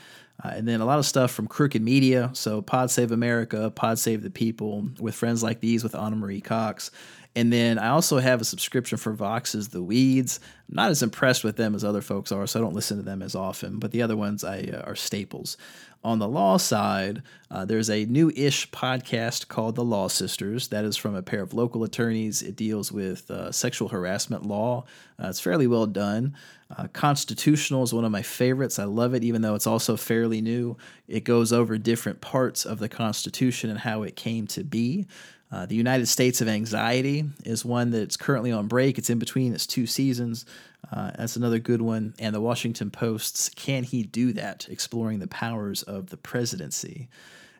Uh, 0.44 0.50
and 0.54 0.68
then 0.68 0.80
a 0.80 0.84
lot 0.84 0.98
of 0.98 1.06
stuff 1.06 1.32
from 1.32 1.48
Crooked 1.48 1.82
Media, 1.82 2.30
so 2.32 2.62
Pod 2.62 2.90
Save 2.90 3.10
America, 3.10 3.72
Pod 3.74 3.98
Save 3.98 4.22
the 4.22 4.30
People, 4.30 4.88
with 5.00 5.14
friends 5.14 5.42
like 5.42 5.60
these 5.60 5.82
with 5.82 5.94
Ana 5.94 6.16
Marie 6.16 6.40
Cox. 6.42 6.90
And 7.38 7.52
then 7.52 7.78
I 7.78 7.90
also 7.90 8.18
have 8.18 8.40
a 8.40 8.44
subscription 8.44 8.98
for 8.98 9.12
Vox's 9.12 9.68
The 9.68 9.80
Weeds. 9.80 10.40
I'm 10.68 10.74
not 10.74 10.90
as 10.90 11.04
impressed 11.04 11.44
with 11.44 11.54
them 11.54 11.72
as 11.76 11.84
other 11.84 12.00
folks 12.00 12.32
are, 12.32 12.44
so 12.48 12.58
I 12.58 12.62
don't 12.62 12.74
listen 12.74 12.96
to 12.96 13.04
them 13.04 13.22
as 13.22 13.36
often. 13.36 13.78
But 13.78 13.92
the 13.92 14.02
other 14.02 14.16
ones 14.16 14.42
I 14.42 14.62
uh, 14.62 14.80
are 14.80 14.96
staples. 14.96 15.56
On 16.02 16.18
the 16.18 16.26
law 16.26 16.56
side, 16.56 17.22
uh, 17.48 17.64
there's 17.64 17.90
a 17.90 18.06
new 18.06 18.30
ish 18.34 18.68
podcast 18.72 19.46
called 19.46 19.76
The 19.76 19.84
Law 19.84 20.08
Sisters. 20.08 20.66
That 20.68 20.84
is 20.84 20.96
from 20.96 21.14
a 21.14 21.22
pair 21.22 21.40
of 21.40 21.54
local 21.54 21.84
attorneys. 21.84 22.42
It 22.42 22.56
deals 22.56 22.90
with 22.90 23.30
uh, 23.30 23.52
sexual 23.52 23.88
harassment 23.88 24.44
law. 24.44 24.84
Uh, 25.22 25.28
it's 25.28 25.38
fairly 25.38 25.68
well 25.68 25.86
done. 25.86 26.34
Uh, 26.76 26.88
Constitutional 26.88 27.84
is 27.84 27.94
one 27.94 28.04
of 28.04 28.10
my 28.10 28.22
favorites. 28.22 28.80
I 28.80 28.84
love 28.84 29.14
it, 29.14 29.22
even 29.22 29.42
though 29.42 29.54
it's 29.54 29.66
also 29.66 29.96
fairly 29.96 30.40
new. 30.40 30.76
It 31.06 31.22
goes 31.22 31.52
over 31.52 31.78
different 31.78 32.20
parts 32.20 32.66
of 32.66 32.80
the 32.80 32.88
Constitution 32.88 33.70
and 33.70 33.78
how 33.78 34.02
it 34.02 34.16
came 34.16 34.48
to 34.48 34.64
be. 34.64 35.06
Uh, 35.50 35.66
the 35.66 35.74
United 35.74 36.06
States 36.06 36.40
of 36.40 36.48
Anxiety 36.48 37.24
is 37.44 37.64
one 37.64 37.90
that's 37.90 38.16
currently 38.16 38.52
on 38.52 38.66
break. 38.66 38.98
It's 38.98 39.10
in 39.10 39.18
between 39.18 39.54
its 39.54 39.66
two 39.66 39.86
seasons. 39.86 40.44
Uh, 40.92 41.10
that's 41.16 41.36
another 41.36 41.58
good 41.58 41.80
one. 41.80 42.14
And 42.18 42.34
the 42.34 42.40
Washington 42.40 42.90
Post's 42.90 43.48
Can 43.48 43.82
He 43.82 44.02
Do 44.02 44.32
That? 44.34 44.68
Exploring 44.70 45.20
the 45.20 45.26
Powers 45.26 45.82
of 45.82 46.10
the 46.10 46.16
Presidency. 46.16 47.08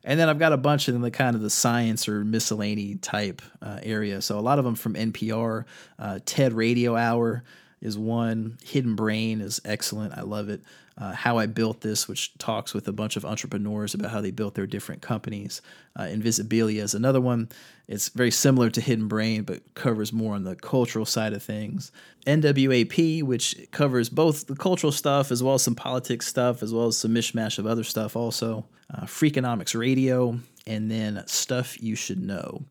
And 0.04 0.18
then 0.18 0.28
I've 0.28 0.38
got 0.38 0.52
a 0.52 0.58
bunch 0.58 0.88
in 0.88 1.00
the 1.00 1.10
kind 1.10 1.34
of 1.34 1.42
the 1.42 1.50
science 1.50 2.08
or 2.08 2.24
miscellany 2.24 2.96
type 2.96 3.42
uh, 3.60 3.80
area. 3.82 4.22
So 4.22 4.38
a 4.38 4.40
lot 4.40 4.58
of 4.58 4.64
them 4.64 4.74
from 4.74 4.94
NPR, 4.94 5.64
uh, 5.98 6.18
TED 6.24 6.52
Radio 6.52 6.94
Hour 6.94 7.42
is 7.80 7.98
one. 7.98 8.58
Hidden 8.64 8.96
Brain 8.96 9.40
is 9.40 9.60
excellent. 9.64 10.16
I 10.16 10.22
love 10.22 10.48
it. 10.48 10.62
Uh, 10.98 11.12
how 11.12 11.38
I 11.38 11.46
Built 11.46 11.80
This, 11.80 12.08
which 12.08 12.36
talks 12.38 12.74
with 12.74 12.88
a 12.88 12.92
bunch 12.92 13.16
of 13.16 13.24
entrepreneurs 13.24 13.94
about 13.94 14.10
how 14.10 14.20
they 14.20 14.32
built 14.32 14.56
their 14.56 14.66
different 14.66 15.00
companies. 15.00 15.62
Uh, 15.94 16.02
Invisibilia 16.02 16.82
is 16.82 16.92
another 16.92 17.20
one. 17.20 17.48
It's 17.86 18.08
very 18.08 18.32
similar 18.32 18.68
to 18.70 18.80
Hidden 18.80 19.06
Brain, 19.06 19.44
but 19.44 19.74
covers 19.74 20.12
more 20.12 20.34
on 20.34 20.42
the 20.42 20.56
cultural 20.56 21.06
side 21.06 21.32
of 21.32 21.42
things. 21.42 21.92
NWAP, 22.26 23.22
which 23.22 23.56
covers 23.70 24.08
both 24.08 24.48
the 24.48 24.56
cultural 24.56 24.92
stuff 24.92 25.30
as 25.30 25.40
well 25.40 25.54
as 25.54 25.62
some 25.62 25.76
politics 25.76 26.26
stuff, 26.26 26.62
as 26.64 26.74
well 26.74 26.88
as 26.88 26.96
some 26.96 27.14
mishmash 27.14 27.58
of 27.58 27.66
other 27.66 27.84
stuff 27.84 28.16
also. 28.16 28.66
Uh, 28.92 29.04
Freakonomics 29.04 29.78
Radio, 29.78 30.40
and 30.66 30.90
then 30.90 31.22
Stuff 31.26 31.80
You 31.82 31.94
Should 31.94 32.20
Know. 32.20 32.64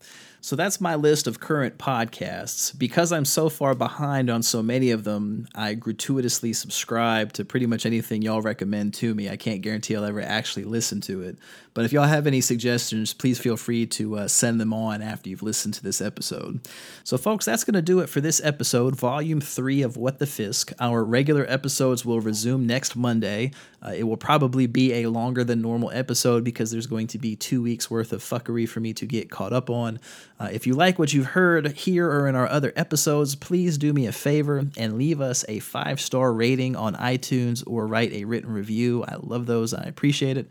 So 0.48 0.56
that's 0.56 0.80
my 0.80 0.96
list 0.96 1.28
of 1.28 1.42
current 1.42 1.78
podcasts. 1.78 2.72
Because 2.80 3.12
I'm 3.12 3.26
so 3.26 3.50
far 3.50 3.76
behind 3.76 4.30
on 4.30 4.42
so 4.42 4.64
many 4.64 4.92
of 4.92 5.04
them, 5.04 5.46
I 5.54 5.74
gratuitously 5.74 6.54
subscribe 6.54 7.34
to 7.34 7.44
pretty 7.44 7.66
much 7.66 7.86
anything 7.86 8.22
y'all 8.22 8.42
recommend 8.42 8.94
to 8.94 9.14
me. 9.14 9.30
I 9.30 9.36
can't 9.36 9.62
guarantee 9.62 9.98
I'll 9.98 10.06
ever 10.06 10.22
actually 10.22 10.64
listen 10.64 11.02
to 11.02 11.22
it. 11.22 11.38
But 11.74 11.84
if 11.84 11.92
y'all 11.92 12.06
have 12.06 12.26
any 12.28 12.40
suggestions, 12.40 13.14
please 13.14 13.38
feel 13.38 13.58
free 13.58 13.86
to 13.88 14.20
uh, 14.20 14.28
send 14.30 14.60
them 14.62 14.74
on 14.74 15.02
after 15.02 15.30
you've 15.30 15.44
listened 15.44 15.74
to 15.76 15.84
this 15.84 16.00
episode. 16.00 16.62
So, 17.04 17.18
folks, 17.18 17.44
that's 17.44 17.66
going 17.66 17.76
to 17.76 17.82
do 17.82 18.00
it 18.00 18.08
for 18.08 18.22
this 18.22 18.42
episode, 18.44 18.96
Volume 18.96 19.42
3 19.42 19.82
of 19.82 19.98
What 19.98 20.18
the 20.18 20.26
Fisk. 20.26 20.72
Our 20.80 21.04
regular 21.04 21.46
episodes 21.48 22.06
will 22.06 22.22
resume 22.22 22.66
next 22.66 22.96
Monday. 22.96 23.52
Uh, 23.86 23.92
it 23.92 24.06
will 24.06 24.18
probably 24.18 24.66
be 24.66 25.04
a 25.04 25.10
longer 25.10 25.44
than 25.44 25.62
normal 25.62 25.92
episode 25.92 26.44
because 26.44 26.72
there's 26.72 26.88
going 26.88 27.08
to 27.08 27.20
be 27.20 27.36
two 27.36 27.62
weeks 27.62 27.92
worth 27.92 28.12
of 28.12 28.24
fuckery 28.24 28.68
for 28.68 28.80
me 28.80 28.92
to 28.94 29.06
get 29.06 29.30
caught 29.30 29.54
up 29.54 29.70
on. 29.70 30.00
Uh, 30.40 30.50
if 30.52 30.68
you 30.68 30.76
like 30.76 31.00
what 31.00 31.14
you've 31.14 31.28
heard 31.28 31.72
here 31.72 32.08
or 32.10 32.28
in 32.28 32.36
our 32.36 32.48
other 32.48 32.72
episodes, 32.76 33.36
please 33.36 33.78
do 33.78 33.92
me 33.92 34.06
a 34.06 34.12
favor 34.12 34.64
and 34.78 34.98
leave 34.98 35.20
us 35.20 35.44
a 35.48 35.60
five 35.60 36.00
star 36.00 36.32
rating 36.32 36.76
on 36.76 36.94
iTunes 36.96 37.64
or 37.66 37.88
write 37.88 38.14
a 38.14 38.26
written 38.26 38.52
review. 38.52 39.04
I 39.04 39.16
love 39.20 39.48
those, 39.48 39.74
I 39.74 39.84
appreciate 39.84 40.38
it. 40.38 40.48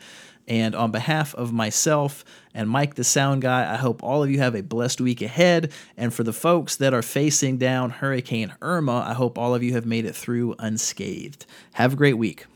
And 0.48 0.74
on 0.74 0.92
behalf 0.92 1.34
of 1.34 1.52
myself 1.52 2.24
and 2.54 2.70
Mike 2.70 2.94
the 2.94 3.04
Sound 3.04 3.42
Guy, 3.42 3.72
I 3.72 3.76
hope 3.76 4.02
all 4.02 4.22
of 4.22 4.30
you 4.30 4.38
have 4.38 4.54
a 4.54 4.62
blessed 4.62 5.00
week 5.00 5.20
ahead. 5.20 5.72
And 5.96 6.14
for 6.14 6.22
the 6.22 6.32
folks 6.32 6.76
that 6.76 6.94
are 6.94 7.02
facing 7.02 7.58
down 7.58 7.90
Hurricane 7.90 8.54
Irma, 8.62 9.04
I 9.08 9.14
hope 9.14 9.38
all 9.38 9.54
of 9.54 9.62
you 9.62 9.72
have 9.74 9.86
made 9.86 10.04
it 10.04 10.14
through 10.14 10.54
unscathed. 10.58 11.46
Have 11.74 11.94
a 11.94 11.96
great 11.96 12.18
week. 12.18 12.46